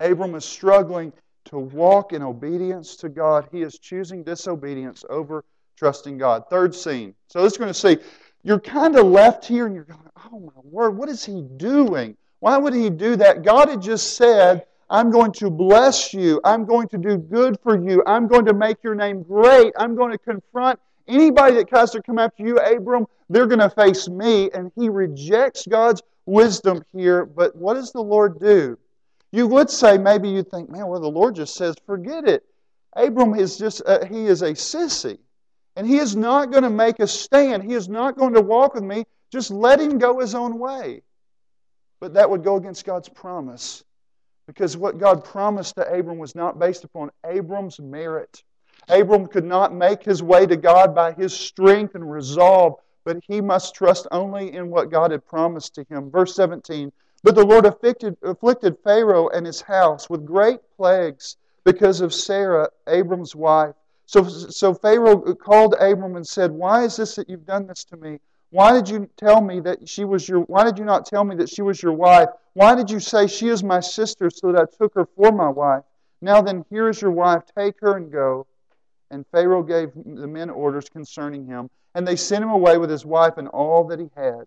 Abram 0.00 0.34
is 0.34 0.44
struggling 0.44 1.12
to 1.46 1.58
walk 1.58 2.12
in 2.12 2.22
obedience 2.22 2.96
to 2.96 3.08
God. 3.08 3.48
He 3.52 3.62
is 3.62 3.78
choosing 3.78 4.24
disobedience 4.24 5.04
over 5.08 5.44
trusting 5.76 6.18
God. 6.18 6.44
Third 6.50 6.74
scene. 6.74 7.14
So 7.28 7.42
let's 7.42 7.56
going 7.56 7.72
to 7.72 7.74
see. 7.74 7.98
You're 8.42 8.60
kind 8.60 8.96
of 8.96 9.06
left 9.06 9.44
here 9.44 9.66
and 9.66 9.74
you're 9.74 9.84
going, 9.84 10.00
oh 10.32 10.40
my 10.40 10.60
word, 10.62 10.96
what 10.96 11.08
is 11.08 11.24
he 11.24 11.42
doing? 11.42 12.16
Why 12.44 12.58
would 12.58 12.74
he 12.74 12.90
do 12.90 13.16
that? 13.16 13.42
God 13.42 13.70
had 13.70 13.80
just 13.80 14.18
said 14.18 14.66
I'm 14.90 15.10
going 15.10 15.32
to 15.32 15.48
bless 15.48 16.12
you. 16.12 16.42
I'm 16.44 16.66
going 16.66 16.88
to 16.88 16.98
do 16.98 17.16
good 17.16 17.58
for 17.62 17.74
you. 17.74 18.02
I'm 18.06 18.28
going 18.28 18.44
to 18.44 18.52
make 18.52 18.84
your 18.84 18.94
name 18.94 19.22
great. 19.22 19.72
I'm 19.78 19.96
going 19.96 20.12
to 20.12 20.18
confront 20.18 20.78
anybody 21.08 21.54
that 21.54 21.70
tries 21.70 21.92
to 21.92 22.02
come 22.02 22.18
after 22.18 22.42
you, 22.42 22.58
Abram. 22.58 23.06
They're 23.30 23.46
going 23.46 23.60
to 23.60 23.70
face 23.70 24.10
me. 24.10 24.50
And 24.50 24.70
he 24.76 24.90
rejects 24.90 25.66
God's 25.66 26.02
wisdom 26.26 26.84
here. 26.92 27.24
But 27.24 27.56
what 27.56 27.76
does 27.76 27.92
the 27.92 28.02
Lord 28.02 28.38
do? 28.38 28.78
You 29.32 29.46
would 29.46 29.70
say, 29.70 29.96
maybe 29.96 30.28
you 30.28 30.42
think, 30.42 30.68
man, 30.68 30.86
well, 30.86 31.00
the 31.00 31.08
Lord 31.08 31.36
just 31.36 31.54
says, 31.54 31.74
forget 31.86 32.28
it. 32.28 32.44
Abram 32.94 33.34
is 33.34 33.56
just, 33.56 33.80
uh, 33.86 34.04
he 34.04 34.26
is 34.26 34.42
a 34.42 34.52
sissy. 34.52 35.16
And 35.76 35.86
he 35.86 35.96
is 35.96 36.14
not 36.14 36.50
going 36.50 36.64
to 36.64 36.68
make 36.68 37.00
a 37.00 37.06
stand. 37.06 37.62
He 37.62 37.72
is 37.72 37.88
not 37.88 38.18
going 38.18 38.34
to 38.34 38.42
walk 38.42 38.74
with 38.74 38.84
me. 38.84 39.06
Just 39.32 39.50
let 39.50 39.80
him 39.80 39.96
go 39.96 40.20
his 40.20 40.34
own 40.34 40.58
way. 40.58 41.00
But 42.00 42.14
that 42.14 42.28
would 42.28 42.44
go 42.44 42.56
against 42.56 42.84
God's 42.84 43.08
promise. 43.08 43.84
Because 44.46 44.76
what 44.76 44.98
God 44.98 45.24
promised 45.24 45.76
to 45.76 45.90
Abram 45.90 46.18
was 46.18 46.34
not 46.34 46.58
based 46.58 46.84
upon 46.84 47.10
Abram's 47.24 47.80
merit. 47.80 48.42
Abram 48.88 49.26
could 49.26 49.44
not 49.44 49.74
make 49.74 50.02
his 50.02 50.22
way 50.22 50.46
to 50.46 50.56
God 50.56 50.94
by 50.94 51.12
his 51.12 51.32
strength 51.32 51.94
and 51.94 52.10
resolve, 52.10 52.74
but 53.04 53.18
he 53.26 53.40
must 53.40 53.74
trust 53.74 54.06
only 54.12 54.52
in 54.52 54.70
what 54.70 54.90
God 54.90 55.10
had 55.10 55.26
promised 55.26 55.74
to 55.76 55.84
him. 55.84 56.10
Verse 56.10 56.34
17 56.36 56.92
But 57.22 57.34
the 57.34 57.46
Lord 57.46 57.64
afflicted, 57.64 58.16
afflicted 58.22 58.76
Pharaoh 58.84 59.28
and 59.28 59.46
his 59.46 59.62
house 59.62 60.10
with 60.10 60.26
great 60.26 60.60
plagues 60.76 61.36
because 61.64 62.02
of 62.02 62.12
Sarah, 62.12 62.68
Abram's 62.86 63.34
wife. 63.34 63.74
So, 64.06 64.28
so 64.28 64.74
Pharaoh 64.74 65.34
called 65.34 65.74
Abram 65.80 66.16
and 66.16 66.26
said, 66.26 66.50
Why 66.50 66.84
is 66.84 66.96
this 66.96 67.16
that 67.16 67.30
you've 67.30 67.46
done 67.46 67.66
this 67.66 67.84
to 67.84 67.96
me? 67.96 68.20
Why 68.54 68.72
did 68.72 68.88
you 68.88 69.10
tell 69.16 69.40
me 69.40 69.58
that 69.62 69.88
she 69.88 70.04
was 70.04 70.28
your 70.28 70.42
why 70.42 70.62
did 70.62 70.78
you 70.78 70.84
not 70.84 71.06
tell 71.06 71.24
me 71.24 71.34
that 71.38 71.48
she 71.48 71.60
was 71.60 71.82
your 71.82 71.92
wife? 71.92 72.28
Why 72.52 72.76
did 72.76 72.88
you 72.88 73.00
say 73.00 73.26
she 73.26 73.48
is 73.48 73.64
my 73.64 73.80
sister 73.80 74.30
so 74.30 74.52
that 74.52 74.60
I 74.60 74.76
took 74.78 74.94
her 74.94 75.06
for 75.16 75.32
my 75.32 75.48
wife? 75.48 75.82
Now 76.20 76.40
then 76.40 76.64
here 76.70 76.88
is 76.88 77.02
your 77.02 77.10
wife, 77.10 77.42
take 77.58 77.74
her 77.80 77.96
and 77.96 78.12
go. 78.12 78.46
And 79.10 79.26
Pharaoh 79.32 79.64
gave 79.64 79.90
the 79.96 80.28
men 80.28 80.50
orders 80.50 80.88
concerning 80.88 81.46
him, 81.46 81.68
and 81.96 82.06
they 82.06 82.14
sent 82.14 82.44
him 82.44 82.50
away 82.50 82.78
with 82.78 82.90
his 82.90 83.04
wife 83.04 83.38
and 83.38 83.48
all 83.48 83.88
that 83.88 83.98
he 83.98 84.08
had. 84.14 84.44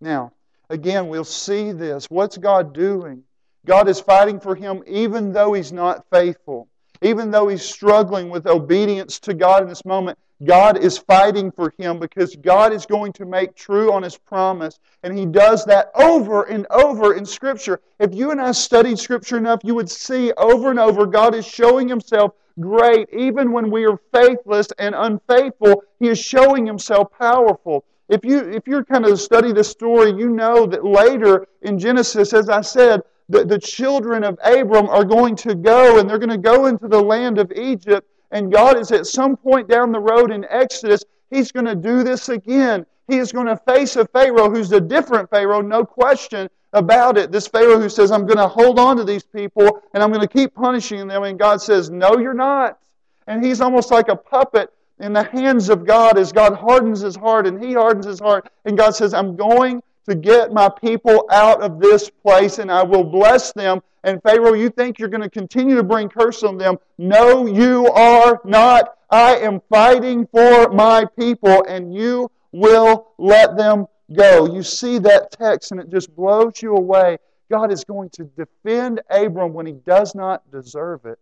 Now, 0.00 0.32
again, 0.70 1.08
we'll 1.08 1.22
see 1.22 1.72
this. 1.72 2.06
What's 2.06 2.38
God 2.38 2.72
doing? 2.72 3.22
God 3.66 3.86
is 3.86 4.00
fighting 4.00 4.40
for 4.40 4.54
him 4.54 4.82
even 4.86 5.30
though 5.30 5.52
he's 5.52 5.72
not 5.72 6.06
faithful. 6.08 6.68
Even 7.02 7.30
though 7.30 7.48
he's 7.48 7.62
struggling 7.62 8.30
with 8.30 8.46
obedience 8.46 9.18
to 9.20 9.34
God 9.34 9.62
in 9.62 9.68
this 9.68 9.84
moment, 9.84 10.18
God 10.44 10.78
is 10.78 10.98
fighting 10.98 11.50
for 11.52 11.72
him 11.78 11.98
because 11.98 12.34
God 12.36 12.72
is 12.72 12.86
going 12.86 13.12
to 13.14 13.24
make 13.24 13.54
true 13.54 13.92
on 13.92 14.02
his 14.02 14.16
promise. 14.16 14.78
And 15.02 15.16
he 15.16 15.26
does 15.26 15.64
that 15.66 15.90
over 15.94 16.44
and 16.44 16.66
over 16.70 17.14
in 17.14 17.24
Scripture. 17.24 17.80
If 18.00 18.14
you 18.14 18.30
and 18.30 18.40
I 18.40 18.52
studied 18.52 18.98
Scripture 18.98 19.36
enough, 19.36 19.60
you 19.62 19.74
would 19.74 19.90
see 19.90 20.32
over 20.32 20.70
and 20.70 20.80
over 20.80 21.06
God 21.06 21.34
is 21.34 21.46
showing 21.46 21.88
himself 21.88 22.32
great. 22.60 23.08
Even 23.12 23.52
when 23.52 23.70
we 23.70 23.84
are 23.84 23.98
faithless 24.12 24.68
and 24.78 24.94
unfaithful, 24.96 25.84
he 26.00 26.08
is 26.08 26.18
showing 26.18 26.66
himself 26.66 27.08
powerful. 27.18 27.84
If 28.08 28.24
you 28.24 28.40
if 28.40 28.66
you're 28.66 28.84
kind 28.84 29.06
of 29.06 29.20
study 29.20 29.52
the 29.52 29.64
story, 29.64 30.12
you 30.12 30.28
know 30.28 30.66
that 30.66 30.84
later 30.84 31.46
in 31.62 31.78
Genesis, 31.78 32.32
as 32.32 32.48
I 32.48 32.60
said, 32.60 33.02
the, 33.32 33.46
the 33.46 33.58
children 33.58 34.24
of 34.24 34.38
Abram 34.44 34.88
are 34.88 35.04
going 35.04 35.34
to 35.36 35.54
go 35.54 35.98
and 35.98 36.08
they're 36.08 36.18
going 36.18 36.28
to 36.28 36.38
go 36.38 36.66
into 36.66 36.86
the 36.86 37.02
land 37.02 37.38
of 37.38 37.50
Egypt 37.52 38.06
and 38.30 38.52
God 38.52 38.78
is 38.78 38.92
at 38.92 39.06
some 39.06 39.36
point 39.36 39.68
down 39.68 39.90
the 39.90 40.00
road 40.00 40.30
in 40.30 40.44
Exodus, 40.48 41.02
He's 41.30 41.50
going 41.50 41.64
to 41.64 41.74
do 41.74 42.04
this 42.04 42.28
again. 42.28 42.84
He 43.08 43.16
is 43.16 43.32
going 43.32 43.46
to 43.46 43.56
face 43.56 43.96
a 43.96 44.06
Pharaoh 44.06 44.50
who's 44.50 44.70
a 44.72 44.80
different 44.80 45.30
Pharaoh, 45.30 45.62
no 45.62 45.82
question 45.82 46.48
about 46.74 47.16
it. 47.16 47.32
This 47.32 47.48
Pharaoh 47.48 47.80
who 47.80 47.88
says, 47.88 48.10
I'm 48.10 48.26
going 48.26 48.38
to 48.38 48.48
hold 48.48 48.78
on 48.78 48.98
to 48.98 49.04
these 49.04 49.24
people 49.24 49.80
and 49.94 50.02
I'm 50.02 50.10
going 50.10 50.26
to 50.26 50.32
keep 50.32 50.54
punishing 50.54 51.06
them. 51.08 51.22
And 51.22 51.38
God 51.38 51.62
says, 51.62 51.90
No, 51.90 52.18
you're 52.18 52.34
not. 52.34 52.78
And 53.26 53.42
he's 53.42 53.62
almost 53.62 53.90
like 53.90 54.08
a 54.08 54.16
puppet 54.16 54.70
in 54.98 55.14
the 55.14 55.22
hands 55.22 55.70
of 55.70 55.86
God 55.86 56.18
as 56.18 56.32
God 56.32 56.54
hardens 56.54 57.00
his 57.00 57.16
heart 57.16 57.46
and 57.46 57.62
he 57.62 57.72
hardens 57.72 58.04
his 58.04 58.20
heart. 58.20 58.50
And 58.66 58.76
God 58.76 58.94
says, 58.94 59.14
I'm 59.14 59.36
going 59.36 59.82
to 60.08 60.14
get 60.14 60.52
my 60.52 60.68
people 60.68 61.26
out 61.30 61.62
of 61.62 61.80
this 61.80 62.10
place 62.10 62.58
and 62.58 62.70
I 62.70 62.82
will 62.82 63.04
bless 63.04 63.52
them. 63.52 63.80
And 64.04 64.20
Pharaoh, 64.22 64.54
you 64.54 64.68
think 64.68 64.98
you're 64.98 65.08
going 65.08 65.22
to 65.22 65.30
continue 65.30 65.76
to 65.76 65.82
bring 65.82 66.08
curse 66.08 66.42
on 66.42 66.58
them. 66.58 66.76
No, 66.98 67.46
you 67.46 67.86
are 67.92 68.40
not. 68.44 68.96
I 69.10 69.36
am 69.36 69.60
fighting 69.68 70.26
for 70.26 70.70
my 70.70 71.04
people 71.18 71.64
and 71.68 71.94
you 71.94 72.30
will 72.50 73.12
let 73.18 73.56
them 73.56 73.86
go. 74.14 74.52
You 74.52 74.62
see 74.62 74.98
that 74.98 75.30
text 75.30 75.70
and 75.70 75.80
it 75.80 75.90
just 75.90 76.14
blows 76.16 76.60
you 76.60 76.74
away. 76.74 77.18
God 77.50 77.70
is 77.70 77.84
going 77.84 78.10
to 78.10 78.24
defend 78.24 79.02
Abram 79.10 79.52
when 79.52 79.66
he 79.66 79.72
does 79.72 80.14
not 80.14 80.50
deserve 80.50 81.04
it. 81.04 81.18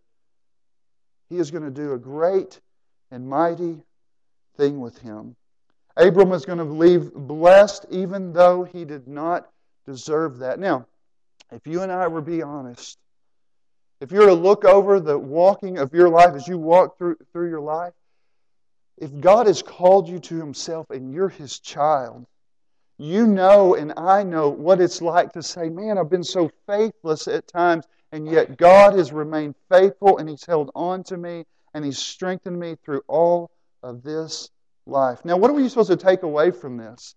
He 1.29 1.37
is 1.37 1.51
going 1.51 1.63
to 1.63 1.71
do 1.71 1.93
a 1.93 1.97
great 1.97 2.59
and 3.11 3.27
mighty 3.27 3.83
thing 4.57 4.79
with 4.79 4.97
him. 4.99 5.35
Abram 6.01 6.29
was 6.29 6.45
going 6.45 6.57
to 6.57 6.63
leave 6.63 7.13
blessed 7.13 7.85
even 7.91 8.33
though 8.33 8.63
he 8.63 8.85
did 8.85 9.07
not 9.07 9.51
deserve 9.85 10.39
that. 10.39 10.59
Now, 10.59 10.87
if 11.51 11.67
you 11.67 11.83
and 11.83 11.91
I 11.91 12.07
were 12.07 12.21
be 12.21 12.41
honest, 12.41 12.97
if 13.99 14.11
you 14.11 14.19
were 14.19 14.27
to 14.27 14.33
look 14.33 14.65
over 14.65 14.99
the 14.99 15.19
walking 15.19 15.77
of 15.77 15.93
your 15.93 16.09
life 16.09 16.33
as 16.33 16.47
you 16.47 16.57
walk 16.57 16.97
through, 16.97 17.17
through 17.31 17.49
your 17.49 17.61
life, 17.61 17.93
if 18.97 19.19
God 19.19 19.45
has 19.45 19.61
called 19.61 20.09
you 20.09 20.17
to 20.19 20.37
Himself 20.37 20.89
and 20.89 21.13
you're 21.13 21.29
His 21.29 21.59
child, 21.59 22.25
you 22.97 23.27
know 23.27 23.75
and 23.75 23.93
I 23.95 24.23
know 24.23 24.49
what 24.49 24.81
it's 24.81 25.03
like 25.03 25.33
to 25.33 25.43
say, 25.43 25.69
Man, 25.69 25.99
I've 25.99 26.09
been 26.09 26.23
so 26.23 26.49
faithless 26.65 27.27
at 27.27 27.47
times, 27.47 27.85
and 28.11 28.27
yet 28.27 28.57
God 28.57 28.95
has 28.95 29.13
remained 29.13 29.53
faithful 29.69 30.17
and 30.17 30.27
He's 30.27 30.45
held 30.45 30.71
on 30.73 31.03
to 31.03 31.17
me 31.17 31.45
and 31.75 31.85
He's 31.85 31.99
strengthened 31.99 32.59
me 32.59 32.75
through 32.83 33.03
all 33.07 33.51
of 33.83 34.01
this 34.01 34.49
life. 34.85 35.23
Now, 35.25 35.37
what 35.37 35.49
are 35.49 35.53
we 35.53 35.67
supposed 35.69 35.89
to 35.89 35.97
take 35.97 36.23
away 36.23 36.51
from 36.51 36.77
this? 36.77 37.15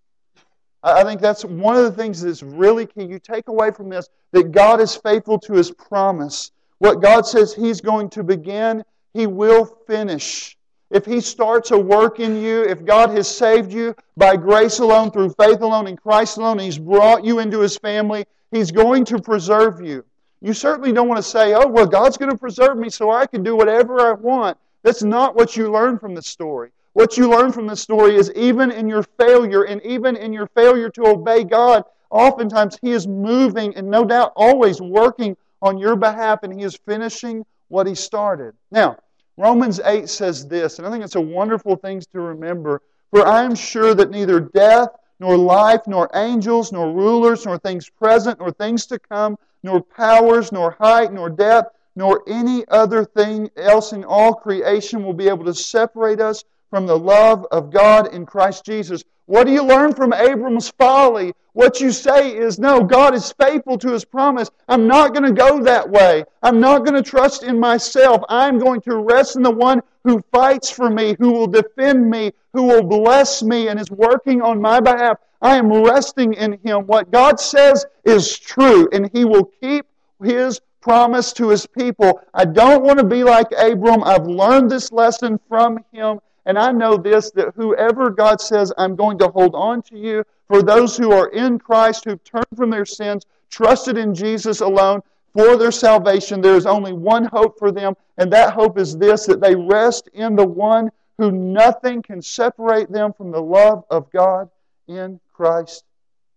I 0.83 1.03
think 1.03 1.19
that's 1.19 1.43
one 1.43 1.75
of 1.75 1.83
the 1.83 1.91
things 1.91 2.21
that's 2.21 2.43
really 2.43 2.85
key. 2.85 3.05
You 3.05 3.17
take 3.17 3.47
away 3.47 3.71
from 3.71 3.89
this 3.89 4.07
that 4.33 4.51
God 4.51 4.79
is 4.79 4.95
faithful 4.95 5.39
to 5.39 5.53
His 5.53 5.71
promise. 5.71 6.51
What 6.77 7.01
God 7.01 7.25
says 7.25 7.53
He's 7.53 7.81
going 7.81 8.09
to 8.11 8.23
begin, 8.23 8.83
He 9.13 9.25
will 9.25 9.65
finish. 9.87 10.55
If 10.91 11.05
He 11.05 11.21
starts 11.21 11.71
a 11.71 11.77
work 11.77 12.19
in 12.19 12.39
you, 12.39 12.63
if 12.63 12.85
God 12.85 13.09
has 13.11 13.27
saved 13.27 13.73
you 13.73 13.95
by 14.15 14.35
grace 14.35 14.77
alone, 14.77 15.09
through 15.09 15.31
faith 15.31 15.61
alone, 15.61 15.87
in 15.87 15.97
Christ 15.97 16.37
alone, 16.37 16.59
He's 16.59 16.77
brought 16.77 17.25
you 17.25 17.39
into 17.39 17.61
His 17.61 17.77
family, 17.77 18.25
He's 18.51 18.71
going 18.71 19.05
to 19.05 19.19
preserve 19.19 19.81
you. 19.81 20.05
You 20.41 20.53
certainly 20.53 20.91
don't 20.91 21.07
want 21.07 21.17
to 21.17 21.27
say, 21.27 21.55
oh, 21.55 21.65
well, 21.65 21.87
God's 21.87 22.17
going 22.17 22.31
to 22.31 22.37
preserve 22.37 22.77
me 22.77 22.91
so 22.91 23.09
I 23.09 23.25
can 23.25 23.41
do 23.41 23.55
whatever 23.55 24.01
I 24.01 24.13
want. 24.13 24.59
That's 24.83 25.01
not 25.01 25.35
what 25.35 25.57
you 25.57 25.71
learn 25.71 25.97
from 25.97 26.13
the 26.13 26.21
story. 26.21 26.69
What 26.95 27.17
you 27.17 27.29
learn 27.29 27.51
from 27.51 27.67
this 27.67 27.81
story 27.81 28.15
is 28.15 28.31
even 28.37 28.71
in 28.71 28.87
your 28.87 29.03
failure 29.03 29.63
and 29.63 29.81
even 29.85 30.15
in 30.15 30.31
your 30.31 30.47
failure 30.47 30.89
to 30.91 31.07
obey 31.07 31.43
God, 31.43 31.83
oftentimes 32.09 32.79
He 32.81 32.91
is 32.91 33.05
moving 33.05 33.75
and 33.75 33.89
no 33.89 34.05
doubt 34.05 34.31
always 34.37 34.79
working 34.79 35.35
on 35.61 35.77
your 35.77 35.97
behalf 35.97 36.43
and 36.43 36.57
He 36.57 36.63
is 36.63 36.79
finishing 36.85 37.45
what 37.67 37.85
He 37.85 37.95
started. 37.95 38.53
Now, 38.71 38.97
Romans 39.35 39.81
8 39.83 40.07
says 40.07 40.47
this, 40.47 40.79
and 40.79 40.87
I 40.87 40.89
think 40.89 41.03
it's 41.03 41.15
a 41.15 41.21
wonderful 41.21 41.75
thing 41.75 41.99
to 42.13 42.21
remember. 42.21 42.81
For 43.11 43.27
I 43.27 43.43
am 43.43 43.55
sure 43.55 43.93
that 43.93 44.09
neither 44.09 44.39
death, 44.39 44.87
nor 45.19 45.37
life, 45.37 45.81
nor 45.87 46.09
angels, 46.13 46.71
nor 46.71 46.93
rulers, 46.93 47.45
nor 47.45 47.57
things 47.57 47.89
present, 47.89 48.39
nor 48.39 48.51
things 48.51 48.85
to 48.85 48.99
come, 48.99 49.37
nor 49.63 49.81
powers, 49.81 50.53
nor 50.53 50.77
height, 50.79 51.11
nor 51.11 51.29
depth, 51.29 51.75
nor 51.97 52.23
any 52.25 52.65
other 52.69 53.03
thing 53.03 53.49
else 53.57 53.91
in 53.91 54.05
all 54.05 54.33
creation 54.33 55.03
will 55.03 55.13
be 55.13 55.27
able 55.27 55.43
to 55.43 55.53
separate 55.53 56.21
us 56.21 56.45
from 56.75 56.85
the 56.85 56.99
love 56.99 57.47
of 57.53 57.71
God 57.71 58.13
in 58.13 58.25
Christ 58.25 58.65
Jesus. 58.65 59.01
What 59.27 59.47
do 59.47 59.53
you 59.53 59.63
learn 59.63 59.93
from 59.93 60.11
Abram's 60.11 60.67
folly? 60.71 61.31
What 61.53 61.79
you 61.79 61.89
say 61.89 62.35
is, 62.35 62.59
no, 62.59 62.83
God 62.83 63.15
is 63.15 63.33
faithful 63.39 63.77
to 63.77 63.93
his 63.93 64.03
promise. 64.03 64.51
I'm 64.67 64.85
not 64.85 65.13
going 65.13 65.23
to 65.23 65.31
go 65.31 65.63
that 65.63 65.89
way. 65.89 66.25
I'm 66.43 66.59
not 66.59 66.83
going 66.83 67.01
to 67.01 67.09
trust 67.09 67.43
in 67.43 67.57
myself. 67.57 68.23
I'm 68.27 68.59
going 68.59 68.81
to 68.81 68.97
rest 68.97 69.37
in 69.37 69.41
the 69.41 69.51
one 69.51 69.81
who 70.03 70.21
fights 70.33 70.69
for 70.69 70.89
me, 70.89 71.15
who 71.17 71.31
will 71.31 71.47
defend 71.47 72.09
me, 72.09 72.33
who 72.51 72.63
will 72.63 72.83
bless 72.83 73.41
me, 73.41 73.69
and 73.69 73.79
is 73.79 73.89
working 73.89 74.41
on 74.41 74.59
my 74.59 74.81
behalf. 74.81 75.15
I 75.41 75.55
am 75.55 75.71
resting 75.71 76.33
in 76.33 76.59
him. 76.61 76.87
What 76.87 77.09
God 77.09 77.39
says 77.39 77.85
is 78.03 78.37
true, 78.37 78.89
and 78.91 79.09
he 79.13 79.23
will 79.23 79.49
keep 79.61 79.85
his 80.21 80.59
promise 80.81 81.31
to 81.33 81.47
his 81.47 81.65
people. 81.65 82.19
I 82.33 82.43
don't 82.43 82.83
want 82.83 82.99
to 82.99 83.05
be 83.05 83.23
like 83.23 83.47
Abram. 83.53 84.03
I've 84.03 84.27
learned 84.27 84.69
this 84.69 84.91
lesson 84.91 85.39
from 85.47 85.79
him, 85.93 86.19
and 86.45 86.57
I 86.57 86.71
know 86.71 86.97
this 86.97 87.31
that 87.31 87.53
whoever 87.55 88.09
God 88.09 88.39
says, 88.39 88.71
I'm 88.77 88.95
going 88.95 89.17
to 89.19 89.27
hold 89.29 89.55
on 89.55 89.81
to 89.83 89.97
you, 89.97 90.23
for 90.47 90.61
those 90.61 90.95
who 90.95 91.11
are 91.11 91.29
in 91.29 91.57
Christ, 91.57 92.05
who've 92.05 92.23
turned 92.23 92.45
from 92.55 92.69
their 92.69 92.85
sins, 92.85 93.23
trusted 93.49 93.97
in 93.97 94.13
Jesus 94.13 94.61
alone 94.61 95.01
for 95.33 95.57
their 95.57 95.71
salvation, 95.71 96.39
there 96.39 96.55
is 96.55 96.65
only 96.65 96.93
one 96.93 97.25
hope 97.25 97.57
for 97.59 97.71
them, 97.71 97.95
and 98.17 98.31
that 98.31 98.53
hope 98.53 98.77
is 98.77 98.97
this 98.97 99.25
that 99.25 99.41
they 99.41 99.55
rest 99.55 100.07
in 100.13 100.35
the 100.35 100.45
one 100.45 100.91
who 101.17 101.31
nothing 101.31 102.01
can 102.01 102.21
separate 102.21 102.91
them 102.91 103.11
from 103.13 103.31
the 103.31 103.41
love 103.41 103.83
of 103.89 104.11
God 104.11 104.49
in 104.87 105.19
Christ 105.33 105.83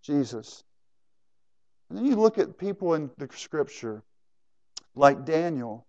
Jesus. 0.02 0.64
And 1.88 1.98
then 1.98 2.06
you 2.06 2.16
look 2.16 2.38
at 2.38 2.58
people 2.58 2.94
in 2.94 3.10
the 3.18 3.28
scripture 3.34 4.02
like 4.94 5.24
Daniel 5.24 5.86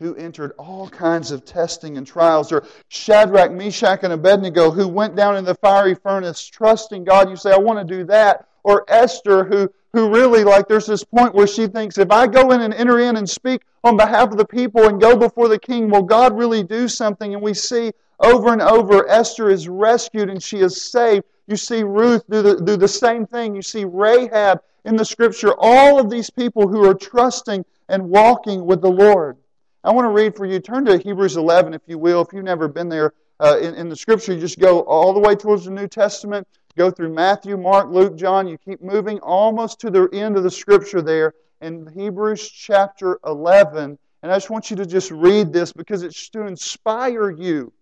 who 0.00 0.14
entered 0.14 0.52
all 0.58 0.88
kinds 0.88 1.30
of 1.30 1.44
testing 1.44 1.96
and 1.96 2.06
trials, 2.06 2.52
or 2.52 2.64
Shadrach, 2.88 3.50
Meshach, 3.50 4.00
and 4.02 4.12
Abednego, 4.12 4.70
who 4.70 4.86
went 4.86 5.16
down 5.16 5.36
in 5.36 5.44
the 5.44 5.56
fiery 5.56 5.94
furnace 5.94 6.46
trusting 6.46 7.04
God. 7.04 7.28
You 7.28 7.36
say, 7.36 7.52
I 7.52 7.58
want 7.58 7.86
to 7.86 7.96
do 7.96 8.04
that. 8.04 8.46
Or 8.62 8.84
Esther, 8.88 9.44
who, 9.44 9.72
who 9.92 10.12
really, 10.12 10.44
like, 10.44 10.68
there's 10.68 10.86
this 10.86 11.04
point 11.04 11.34
where 11.34 11.46
she 11.46 11.66
thinks, 11.66 11.96
if 11.96 12.10
I 12.10 12.26
go 12.26 12.52
in 12.52 12.60
and 12.60 12.74
enter 12.74 12.98
in 12.98 13.16
and 13.16 13.28
speak 13.28 13.62
on 13.82 13.96
behalf 13.96 14.30
of 14.30 14.36
the 14.36 14.44
people 14.44 14.86
and 14.88 15.00
go 15.00 15.16
before 15.16 15.48
the 15.48 15.58
king, 15.58 15.88
will 15.88 16.02
God 16.02 16.36
really 16.36 16.62
do 16.62 16.86
something? 16.86 17.32
And 17.32 17.42
we 17.42 17.54
see 17.54 17.92
over 18.20 18.52
and 18.52 18.60
over, 18.60 19.08
Esther 19.08 19.48
is 19.48 19.68
rescued 19.68 20.28
and 20.28 20.42
she 20.42 20.58
is 20.58 20.90
saved. 20.90 21.24
You 21.46 21.56
see 21.56 21.82
Ruth 21.82 22.24
do 22.28 22.42
the, 22.42 22.56
do 22.56 22.76
the 22.76 22.88
same 22.88 23.26
thing. 23.26 23.54
You 23.54 23.62
see 23.62 23.84
Rahab 23.86 24.60
in 24.84 24.96
the 24.96 25.04
scripture. 25.04 25.54
All 25.58 25.98
of 25.98 26.10
these 26.10 26.28
people 26.28 26.68
who 26.68 26.84
are 26.84 26.94
trusting 26.94 27.64
and 27.88 28.10
walking 28.10 28.66
with 28.66 28.82
the 28.82 28.90
Lord. 28.90 29.37
I 29.84 29.92
want 29.92 30.06
to 30.06 30.10
read 30.10 30.36
for 30.36 30.44
you. 30.44 30.58
Turn 30.58 30.84
to 30.86 30.98
Hebrews 30.98 31.36
11, 31.36 31.74
if 31.74 31.82
you 31.86 31.98
will. 31.98 32.22
If 32.22 32.32
you've 32.32 32.44
never 32.44 32.66
been 32.68 32.88
there 32.88 33.12
uh, 33.40 33.58
in, 33.60 33.74
in 33.74 33.88
the 33.88 33.96
Scripture, 33.96 34.34
you 34.34 34.40
just 34.40 34.58
go 34.58 34.80
all 34.80 35.12
the 35.12 35.20
way 35.20 35.34
towards 35.34 35.66
the 35.66 35.70
New 35.70 35.86
Testament, 35.86 36.46
go 36.76 36.90
through 36.90 37.12
Matthew, 37.14 37.56
Mark, 37.56 37.88
Luke, 37.90 38.16
John. 38.16 38.48
You 38.48 38.58
keep 38.58 38.82
moving 38.82 39.20
almost 39.20 39.80
to 39.80 39.90
the 39.90 40.08
end 40.12 40.36
of 40.36 40.42
the 40.42 40.50
Scripture 40.50 41.00
there 41.00 41.34
in 41.60 41.86
Hebrews 41.94 42.48
chapter 42.50 43.20
11. 43.24 43.98
And 44.22 44.32
I 44.32 44.36
just 44.36 44.50
want 44.50 44.70
you 44.70 44.76
to 44.76 44.86
just 44.86 45.10
read 45.12 45.52
this 45.52 45.72
because 45.72 46.02
it's 46.02 46.28
to 46.30 46.46
inspire 46.46 47.30
you 47.30 47.72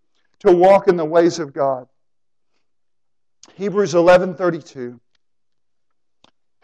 to 0.40 0.52
walk 0.52 0.88
in 0.88 0.96
the 0.96 1.04
ways 1.04 1.38
of 1.38 1.54
God. 1.54 1.88
Hebrews 3.54 3.94
11:32. 3.94 5.00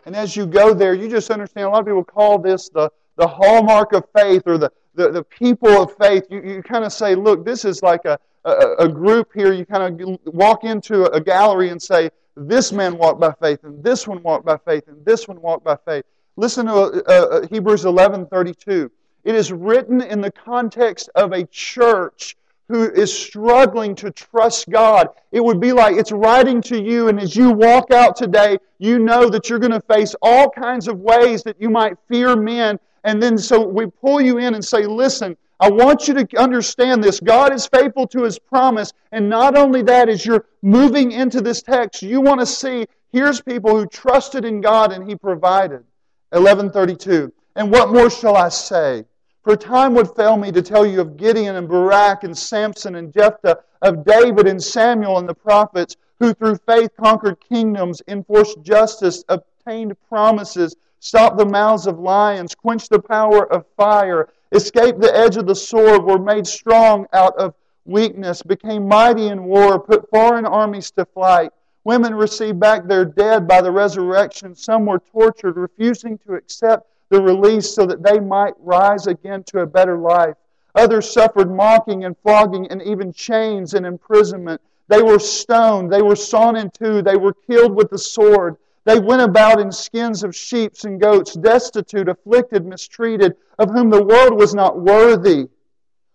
And 0.04 0.16
as 0.16 0.36
you 0.36 0.46
go 0.46 0.74
there, 0.74 0.94
you 0.94 1.08
just 1.08 1.30
understand 1.30 1.66
a 1.66 1.70
lot 1.70 1.80
of 1.80 1.86
people 1.86 2.04
call 2.04 2.38
this 2.38 2.68
the, 2.68 2.90
the 3.16 3.26
hallmark 3.26 3.92
of 3.92 4.04
faith 4.16 4.42
or 4.46 4.58
the, 4.58 4.70
the, 4.94 5.10
the 5.10 5.22
people 5.22 5.82
of 5.82 5.96
faith, 5.96 6.24
you, 6.30 6.42
you 6.42 6.62
kind 6.62 6.84
of 6.84 6.92
say, 6.92 7.14
look, 7.14 7.44
this 7.44 7.64
is 7.64 7.82
like 7.82 8.04
a, 8.04 8.18
a, 8.44 8.74
a 8.80 8.88
group 8.88 9.32
here. 9.34 9.52
You 9.52 9.64
kind 9.64 10.00
of 10.00 10.18
walk 10.26 10.64
into 10.64 11.10
a 11.12 11.20
gallery 11.20 11.70
and 11.70 11.80
say, 11.80 12.10
this 12.36 12.72
man 12.72 12.96
walked 12.96 13.20
by 13.20 13.32
faith, 13.40 13.64
and 13.64 13.82
this 13.84 14.08
one 14.08 14.22
walked 14.22 14.46
by 14.46 14.56
faith, 14.56 14.84
and 14.88 15.04
this 15.04 15.28
one 15.28 15.40
walked 15.40 15.64
by 15.64 15.76
faith. 15.84 16.04
Listen 16.36 16.66
to 16.66 16.72
uh, 16.72 17.02
uh, 17.06 17.46
Hebrews 17.48 17.84
11:32. 17.84 18.90
It 19.24 19.34
is 19.34 19.52
written 19.52 20.00
in 20.00 20.20
the 20.20 20.32
context 20.32 21.10
of 21.14 21.32
a 21.32 21.44
church 21.46 22.36
who 22.68 22.90
is 22.90 23.12
struggling 23.12 23.94
to 23.96 24.10
trust 24.10 24.70
God. 24.70 25.08
It 25.30 25.44
would 25.44 25.60
be 25.60 25.72
like 25.72 25.96
it's 25.96 26.10
writing 26.10 26.62
to 26.62 26.82
you, 26.82 27.08
and 27.08 27.20
as 27.20 27.36
you 27.36 27.50
walk 27.50 27.90
out 27.90 28.16
today, 28.16 28.56
you 28.78 28.98
know 28.98 29.28
that 29.28 29.50
you're 29.50 29.58
going 29.58 29.72
to 29.72 29.80
face 29.80 30.14
all 30.22 30.48
kinds 30.48 30.88
of 30.88 31.00
ways 31.00 31.42
that 31.42 31.60
you 31.60 31.68
might 31.68 31.98
fear 32.08 32.34
men 32.34 32.80
and 33.04 33.22
then 33.22 33.36
so 33.38 33.66
we 33.66 33.86
pull 33.86 34.20
you 34.20 34.38
in 34.38 34.54
and 34.54 34.64
say, 34.64 34.86
listen, 34.86 35.36
I 35.60 35.70
want 35.70 36.08
you 36.08 36.14
to 36.14 36.40
understand 36.40 37.04
this. 37.04 37.20
God 37.20 37.54
is 37.54 37.66
faithful 37.66 38.06
to 38.08 38.24
his 38.24 38.38
promise. 38.38 38.92
And 39.12 39.28
not 39.28 39.56
only 39.56 39.82
that, 39.82 40.08
as 40.08 40.26
you're 40.26 40.46
moving 40.60 41.12
into 41.12 41.40
this 41.40 41.62
text, 41.62 42.02
you 42.02 42.20
want 42.20 42.40
to 42.40 42.46
see 42.46 42.86
here's 43.12 43.40
people 43.40 43.76
who 43.76 43.86
trusted 43.86 44.44
in 44.44 44.60
God 44.60 44.92
and 44.92 45.08
he 45.08 45.14
provided. 45.14 45.84
1132. 46.30 47.32
And 47.54 47.70
what 47.70 47.92
more 47.92 48.10
shall 48.10 48.36
I 48.36 48.48
say? 48.48 49.04
For 49.44 49.56
time 49.56 49.94
would 49.94 50.14
fail 50.16 50.36
me 50.36 50.50
to 50.52 50.62
tell 50.62 50.86
you 50.86 51.00
of 51.00 51.16
Gideon 51.16 51.56
and 51.56 51.68
Barak 51.68 52.24
and 52.24 52.36
Samson 52.36 52.94
and 52.94 53.12
Jephthah, 53.12 53.58
of 53.82 54.04
David 54.04 54.46
and 54.46 54.62
Samuel 54.62 55.18
and 55.18 55.28
the 55.28 55.34
prophets, 55.34 55.96
who 56.18 56.32
through 56.32 56.56
faith 56.66 56.90
conquered 56.98 57.38
kingdoms, 57.40 58.00
enforced 58.08 58.62
justice, 58.62 59.24
obtained 59.28 59.96
promises 60.08 60.76
stopped 61.02 61.36
the 61.36 61.44
mouths 61.44 61.88
of 61.88 61.98
lions, 61.98 62.54
quenched 62.54 62.88
the 62.88 63.00
power 63.00 63.52
of 63.52 63.66
fire, 63.76 64.28
escaped 64.52 65.00
the 65.00 65.14
edge 65.14 65.36
of 65.36 65.46
the 65.46 65.54
sword, 65.54 66.04
were 66.04 66.18
made 66.18 66.46
strong 66.46 67.04
out 67.12 67.36
of 67.36 67.54
weakness, 67.84 68.40
became 68.40 68.86
mighty 68.86 69.26
in 69.26 69.42
war, 69.42 69.80
put 69.80 70.08
foreign 70.10 70.46
armies 70.46 70.92
to 70.92 71.04
flight. 71.04 71.50
Women 71.82 72.14
received 72.14 72.60
back 72.60 72.86
their 72.86 73.04
dead 73.04 73.48
by 73.48 73.60
the 73.60 73.72
resurrection. 73.72 74.54
Some 74.54 74.86
were 74.86 75.00
tortured, 75.00 75.56
refusing 75.56 76.18
to 76.18 76.34
accept 76.34 76.88
the 77.08 77.20
release 77.20 77.74
so 77.74 77.84
that 77.84 78.04
they 78.04 78.20
might 78.20 78.54
rise 78.60 79.08
again 79.08 79.42
to 79.48 79.62
a 79.62 79.66
better 79.66 79.98
life. 79.98 80.36
Others 80.76 81.12
suffered 81.12 81.50
mocking 81.50 82.04
and 82.04 82.16
flogging 82.22 82.68
and 82.68 82.80
even 82.80 83.12
chains 83.12 83.74
and 83.74 83.84
imprisonment. 83.84 84.60
They 84.86 85.02
were 85.02 85.18
stoned. 85.18 85.92
They 85.92 86.00
were 86.00 86.14
sawn 86.14 86.54
in 86.54 86.70
two. 86.70 87.02
They 87.02 87.16
were 87.16 87.34
killed 87.34 87.74
with 87.74 87.90
the 87.90 87.98
sword. 87.98 88.56
They 88.84 88.98
went 88.98 89.22
about 89.22 89.60
in 89.60 89.70
skins 89.70 90.24
of 90.24 90.34
sheep 90.34 90.72
and 90.84 91.00
goats, 91.00 91.34
destitute, 91.34 92.08
afflicted, 92.08 92.66
mistreated, 92.66 93.36
of 93.58 93.70
whom 93.70 93.90
the 93.90 94.02
world 94.02 94.34
was 94.34 94.54
not 94.54 94.80
worthy, 94.80 95.48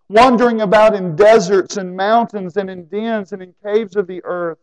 wandering 0.09 0.61
about 0.61 0.93
in 0.93 1.15
deserts 1.15 1.77
and 1.77 1.95
mountains 1.95 2.57
and 2.57 2.69
in 2.69 2.87
dens 2.87 3.31
and 3.31 3.41
in 3.41 3.53
caves 3.63 3.95
of 3.95 4.07
the 4.07 4.21
earth. 4.25 4.57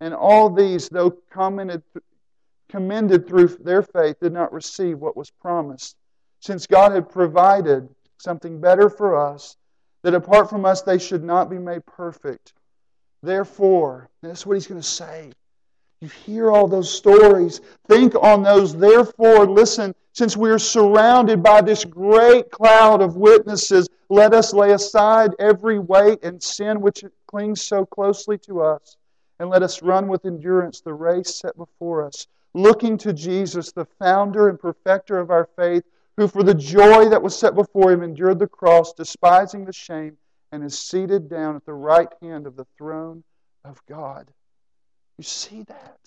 And 0.00 0.14
all 0.14 0.48
these, 0.48 0.88
though 0.88 1.10
commended, 1.30 1.82
commended 2.70 3.28
through 3.28 3.48
their 3.48 3.82
faith, 3.82 4.20
did 4.20 4.32
not 4.32 4.52
receive 4.52 4.98
what 4.98 5.16
was 5.16 5.30
promised, 5.30 5.96
since 6.40 6.66
God 6.66 6.92
had 6.92 7.10
provided 7.10 7.88
something 8.16 8.60
better 8.60 8.88
for 8.88 9.16
us, 9.16 9.56
that 10.02 10.14
apart 10.14 10.48
from 10.48 10.64
us 10.64 10.80
they 10.80 10.98
should 10.98 11.22
not 11.22 11.50
be 11.50 11.58
made 11.58 11.84
perfect. 11.84 12.54
Therefore, 13.22 14.08
that's 14.22 14.46
what 14.46 14.54
he's 14.54 14.66
going 14.66 14.80
to 14.80 14.86
say. 14.86 15.32
You 16.00 16.08
hear 16.08 16.50
all 16.50 16.66
those 16.66 16.92
stories. 16.92 17.60
Think 17.86 18.14
on 18.14 18.42
those. 18.42 18.74
Therefore, 18.74 19.46
listen, 19.46 19.94
since 20.12 20.36
we 20.36 20.48
are 20.50 20.58
surrounded 20.58 21.42
by 21.42 21.60
this 21.60 21.84
great 21.84 22.50
cloud 22.50 23.02
of 23.02 23.16
witnesses, 23.16 23.86
let 24.08 24.32
us 24.32 24.54
lay 24.54 24.72
aside 24.72 25.34
every 25.38 25.78
weight 25.78 26.24
and 26.24 26.42
sin 26.42 26.80
which 26.80 27.04
clings 27.26 27.62
so 27.62 27.84
closely 27.84 28.38
to 28.38 28.62
us, 28.62 28.96
and 29.38 29.50
let 29.50 29.62
us 29.62 29.82
run 29.82 30.08
with 30.08 30.24
endurance 30.24 30.80
the 30.80 30.94
race 30.94 31.34
set 31.34 31.56
before 31.56 32.04
us, 32.04 32.26
looking 32.54 32.96
to 32.98 33.12
Jesus, 33.12 33.70
the 33.70 33.84
founder 33.84 34.48
and 34.48 34.58
perfecter 34.58 35.18
of 35.18 35.30
our 35.30 35.48
faith, 35.54 35.84
who 36.16 36.26
for 36.26 36.42
the 36.42 36.54
joy 36.54 37.08
that 37.08 37.22
was 37.22 37.38
set 37.38 37.54
before 37.54 37.92
him 37.92 38.02
endured 38.02 38.38
the 38.38 38.46
cross, 38.46 38.92
despising 38.94 39.64
the 39.64 39.72
shame, 39.72 40.16
and 40.50 40.64
is 40.64 40.78
seated 40.78 41.28
down 41.28 41.56
at 41.56 41.64
the 41.64 41.72
right 41.72 42.12
hand 42.20 42.46
of 42.46 42.56
the 42.56 42.66
throne 42.76 43.22
of 43.64 43.80
God. 43.86 44.32
You 45.20 45.24
see 45.24 45.64
that? 45.64 45.98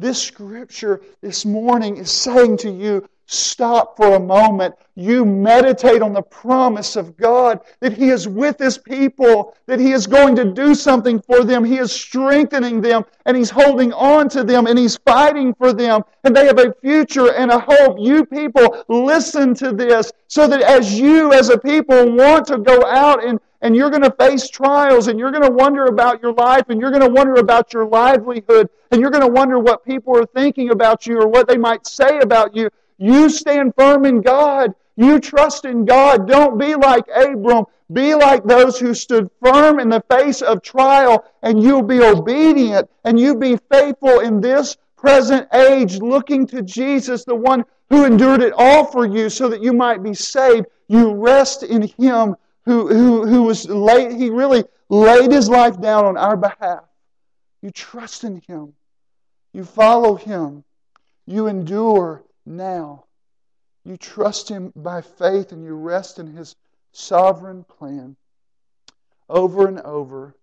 This 0.00 0.20
scripture 0.20 1.00
this 1.20 1.44
morning 1.44 1.96
is 1.96 2.10
saying 2.10 2.56
to 2.56 2.68
you 2.68 3.08
stop 3.26 3.96
for 3.96 4.16
a 4.16 4.18
moment. 4.18 4.74
You 4.96 5.24
meditate 5.24 6.02
on 6.02 6.12
the 6.12 6.22
promise 6.22 6.96
of 6.96 7.16
God 7.16 7.60
that 7.78 7.92
He 7.92 8.08
is 8.08 8.26
with 8.26 8.58
His 8.58 8.78
people, 8.78 9.56
that 9.66 9.78
He 9.78 9.92
is 9.92 10.08
going 10.08 10.34
to 10.34 10.44
do 10.44 10.74
something 10.74 11.20
for 11.20 11.44
them. 11.44 11.62
He 11.62 11.78
is 11.78 11.92
strengthening 11.92 12.80
them, 12.80 13.04
and 13.26 13.36
He's 13.36 13.50
holding 13.50 13.92
on 13.92 14.28
to 14.30 14.42
them, 14.42 14.66
and 14.66 14.76
He's 14.76 14.96
fighting 14.96 15.54
for 15.54 15.72
them, 15.72 16.02
and 16.24 16.34
they 16.34 16.46
have 16.46 16.58
a 16.58 16.74
future 16.82 17.32
and 17.32 17.52
a 17.52 17.60
hope. 17.60 17.98
You 18.00 18.26
people, 18.26 18.84
listen 18.88 19.54
to 19.54 19.70
this 19.70 20.10
so 20.26 20.48
that 20.48 20.62
as 20.62 20.98
you, 20.98 21.32
as 21.32 21.48
a 21.48 21.58
people, 21.58 22.16
want 22.16 22.48
to 22.48 22.58
go 22.58 22.84
out 22.86 23.24
and 23.24 23.38
and 23.64 23.74
you're 23.74 23.88
going 23.88 24.02
to 24.02 24.10
face 24.10 24.50
trials 24.50 25.08
and 25.08 25.18
you're 25.18 25.30
going 25.30 25.42
to 25.42 25.50
wonder 25.50 25.86
about 25.86 26.22
your 26.22 26.34
life 26.34 26.66
and 26.68 26.78
you're 26.78 26.90
going 26.90 27.02
to 27.02 27.08
wonder 27.08 27.36
about 27.36 27.72
your 27.72 27.86
livelihood 27.86 28.68
and 28.90 29.00
you're 29.00 29.10
going 29.10 29.24
to 29.24 29.32
wonder 29.32 29.58
what 29.58 29.86
people 29.86 30.14
are 30.14 30.26
thinking 30.26 30.70
about 30.70 31.06
you 31.06 31.18
or 31.18 31.26
what 31.26 31.48
they 31.48 31.56
might 31.56 31.86
say 31.86 32.18
about 32.18 32.54
you. 32.54 32.68
You 32.98 33.30
stand 33.30 33.72
firm 33.74 34.04
in 34.04 34.20
God. 34.20 34.74
You 34.96 35.18
trust 35.18 35.64
in 35.64 35.86
God. 35.86 36.28
Don't 36.28 36.58
be 36.58 36.74
like 36.74 37.06
Abram. 37.16 37.64
Be 37.90 38.14
like 38.14 38.44
those 38.44 38.78
who 38.78 38.92
stood 38.92 39.30
firm 39.42 39.80
in 39.80 39.88
the 39.88 40.04
face 40.10 40.42
of 40.42 40.62
trial 40.62 41.24
and 41.42 41.62
you'll 41.62 41.82
be 41.82 42.02
obedient 42.02 42.90
and 43.04 43.18
you 43.18 43.34
be 43.34 43.58
faithful 43.72 44.20
in 44.20 44.42
this 44.42 44.76
present 44.94 45.48
age, 45.54 46.00
looking 46.00 46.46
to 46.48 46.60
Jesus, 46.60 47.24
the 47.24 47.34
one 47.34 47.64
who 47.88 48.04
endured 48.04 48.42
it 48.42 48.52
all 48.58 48.84
for 48.84 49.06
you 49.06 49.30
so 49.30 49.48
that 49.48 49.62
you 49.62 49.72
might 49.72 50.02
be 50.02 50.12
saved. 50.12 50.66
You 50.88 51.14
rest 51.14 51.62
in 51.62 51.88
Him 51.98 52.36
who, 52.64 52.88
who, 52.88 53.26
who 53.26 53.42
was 53.42 53.68
laid, 53.68 54.12
he 54.12 54.30
really 54.30 54.64
laid 54.88 55.30
his 55.30 55.48
life 55.48 55.80
down 55.80 56.04
on 56.04 56.16
our 56.16 56.36
behalf. 56.36 56.84
You 57.62 57.70
trust 57.70 58.24
in 58.24 58.42
him. 58.46 58.74
You 59.52 59.64
follow 59.64 60.14
him. 60.14 60.64
You 61.26 61.46
endure 61.46 62.24
now. 62.44 63.04
You 63.84 63.96
trust 63.96 64.48
him 64.48 64.72
by 64.74 65.02
faith 65.02 65.52
and 65.52 65.62
you 65.62 65.74
rest 65.74 66.18
in 66.18 66.26
his 66.26 66.56
sovereign 66.92 67.64
plan. 67.64 68.16
Over 69.28 69.68
and 69.68 69.80
over, 69.80 70.34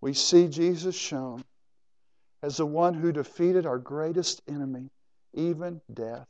we 0.00 0.12
see 0.12 0.48
Jesus 0.48 0.94
shown 0.94 1.44
as 2.42 2.56
the 2.56 2.66
one 2.66 2.94
who 2.94 3.12
defeated 3.12 3.66
our 3.66 3.78
greatest 3.78 4.42
enemy, 4.48 4.90
even 5.34 5.80
death. 5.92 6.26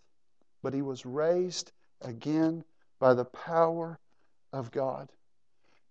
But 0.62 0.72
he 0.74 0.82
was 0.82 1.04
raised 1.04 1.72
again 2.00 2.64
by 2.98 3.14
the 3.14 3.24
power 3.24 3.98
of 4.57 4.71
God. 4.71 5.11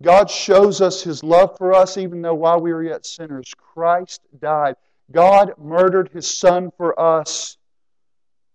God 0.01 0.29
shows 0.29 0.81
us 0.81 1.01
his 1.01 1.23
love 1.23 1.57
for 1.57 1.73
us 1.73 1.97
even 1.97 2.21
though 2.21 2.33
while 2.33 2.59
we 2.59 2.73
were 2.73 2.83
yet 2.83 3.05
sinners, 3.05 3.53
Christ 3.57 4.21
died. 4.39 4.75
God 5.11 5.53
murdered 5.57 6.09
his 6.09 6.37
son 6.37 6.71
for 6.75 6.99
us. 6.99 7.57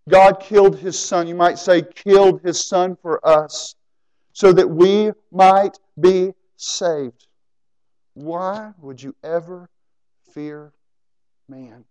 God 0.09 0.40
killed 0.40 0.77
his 0.77 0.99
son. 0.99 1.29
You 1.29 1.35
might 1.35 1.59
say, 1.59 1.83
killed 1.83 2.42
his 2.42 2.66
son 2.66 2.96
for 3.01 3.27
us 3.27 3.75
so 4.33 4.53
that 4.53 4.68
we 4.68 5.12
might 5.31 5.79
be 5.99 6.33
saved. 6.57 7.27
Why 8.14 8.73
would 8.79 9.03
you 9.03 9.14
ever 9.23 9.70
fear 10.35 10.73
man? 11.49 11.85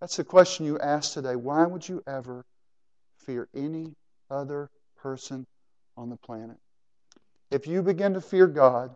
That's 0.00 0.16
the 0.16 0.24
question 0.24 0.66
you 0.66 0.78
ask 0.78 1.12
today. 1.12 1.36
Why 1.36 1.66
would 1.66 1.86
you 1.86 2.02
ever 2.06 2.44
fear 3.18 3.48
any 3.54 3.96
other 4.30 4.70
person 4.96 5.46
on 5.96 6.10
the 6.10 6.16
planet? 6.16 6.58
If 7.50 7.66
you 7.66 7.82
begin 7.82 8.14
to 8.14 8.20
fear 8.20 8.46
God, 8.46 8.94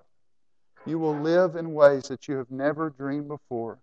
you 0.87 0.99
will 0.99 1.19
live 1.19 1.57
in 1.57 1.73
ways 1.73 2.05
that 2.05 2.27
you 2.27 2.37
have 2.37 2.51
never 2.51 2.91
dreamed 2.91 3.29
before. 3.29 3.79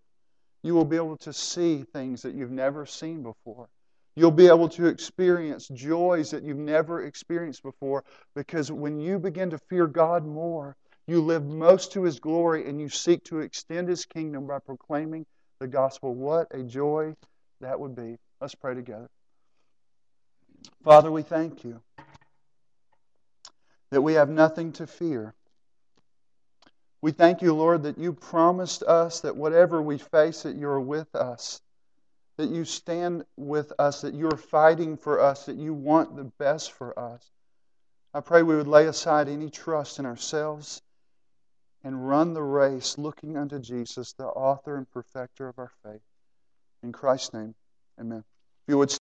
You 0.63 0.73
will 0.73 0.86
be 0.86 0.97
able 0.97 1.17
to 1.17 1.32
see 1.32 1.84
things 1.93 2.23
that 2.23 2.36
you've 2.36 2.51
never 2.51 2.86
seen 2.86 3.23
before. 3.23 3.69
You'll 4.15 4.32
be 4.32 4.47
able 4.47 4.67
to 4.69 4.88
experience 4.88 5.67
joys 5.67 6.32
that 6.32 6.43
you've 6.43 6.58
never 6.58 7.03
experienced 7.03 7.63
before 7.63 8.03
because 8.36 8.71
when 8.71 8.99
you 8.99 9.19
begin 9.19 9.51
to 9.51 9.60
fear 9.69 9.86
God 9.88 10.25
more, 10.25 10.75
you 11.06 11.21
live 11.21 11.45
most 11.45 11.93
to 11.93 12.03
His 12.03 12.19
glory 12.19 12.67
and 12.67 12.82
you 12.82 12.89
seek 12.89 13.23
to 13.25 13.39
extend 13.39 13.88
His 13.88 14.06
kingdom 14.06 14.47
by 14.47 14.60
proclaiming 14.60 15.25
the 15.60 15.67
gospel. 15.67 16.13
What 16.15 16.47
a 16.51 16.63
joy 16.63 17.13
that 17.62 17.80
would 17.80 17.95
be. 17.95 18.17
Let's 18.41 18.56
pray 18.56 18.73
together. 18.73 19.08
Father, 20.84 21.12
we 21.12 21.21
thank 21.21 21.63
you 21.63 21.82
that 23.89 24.02
we 24.02 24.13
have 24.13 24.30
nothing 24.30 24.71
to 24.73 24.88
fear. 24.88 25.34
We 27.02 27.12
thank 27.12 27.41
you, 27.41 27.54
Lord, 27.54 27.84
that 27.84 27.97
you 27.97 28.13
promised 28.13 28.84
us 28.84 29.21
that 29.21 29.36
whatever 29.36 29.82
we 29.82 29.97
face, 29.97 30.43
that 30.43 30.56
you're 30.58 30.80
with 30.80 31.13
us, 31.15 31.62
that 32.38 32.50
you 32.50 32.65
stand 32.65 33.23
with 33.36 33.71
us, 33.80 34.02
that 34.02 34.13
you're 34.13 34.38
fighting 34.38 34.97
for 34.97 35.19
us, 35.19 35.45
that 35.45 35.58
you 35.58 35.73
want 35.73 36.15
the 36.15 36.23
best 36.23 36.71
for 36.71 36.97
us. 36.97 37.32
I 38.13 38.21
pray 38.21 38.41
we 38.41 38.56
would 38.56 38.67
lay 38.67 38.88
aside 38.88 39.28
any 39.28 39.50
trust 39.50 40.00
in 40.00 40.06
ourselves 40.06 40.82
and 41.84 42.08
run 42.08 42.34
the 42.34 42.43
race 42.43 42.97
looking 42.97 43.38
unto 43.38 43.60
Jesus, 43.60 44.13
the 44.13 44.26
author 44.26 44.76
and 44.76 44.89
perfecter 44.89 45.47
of 45.47 45.60
our 45.60 45.71
faith. 45.84 46.02
In 46.84 46.91
Christ's 46.91 47.34
name, 47.34 47.56
amen. 48.00 48.19
If 48.19 48.71
you 48.71 48.78
would 48.78 48.91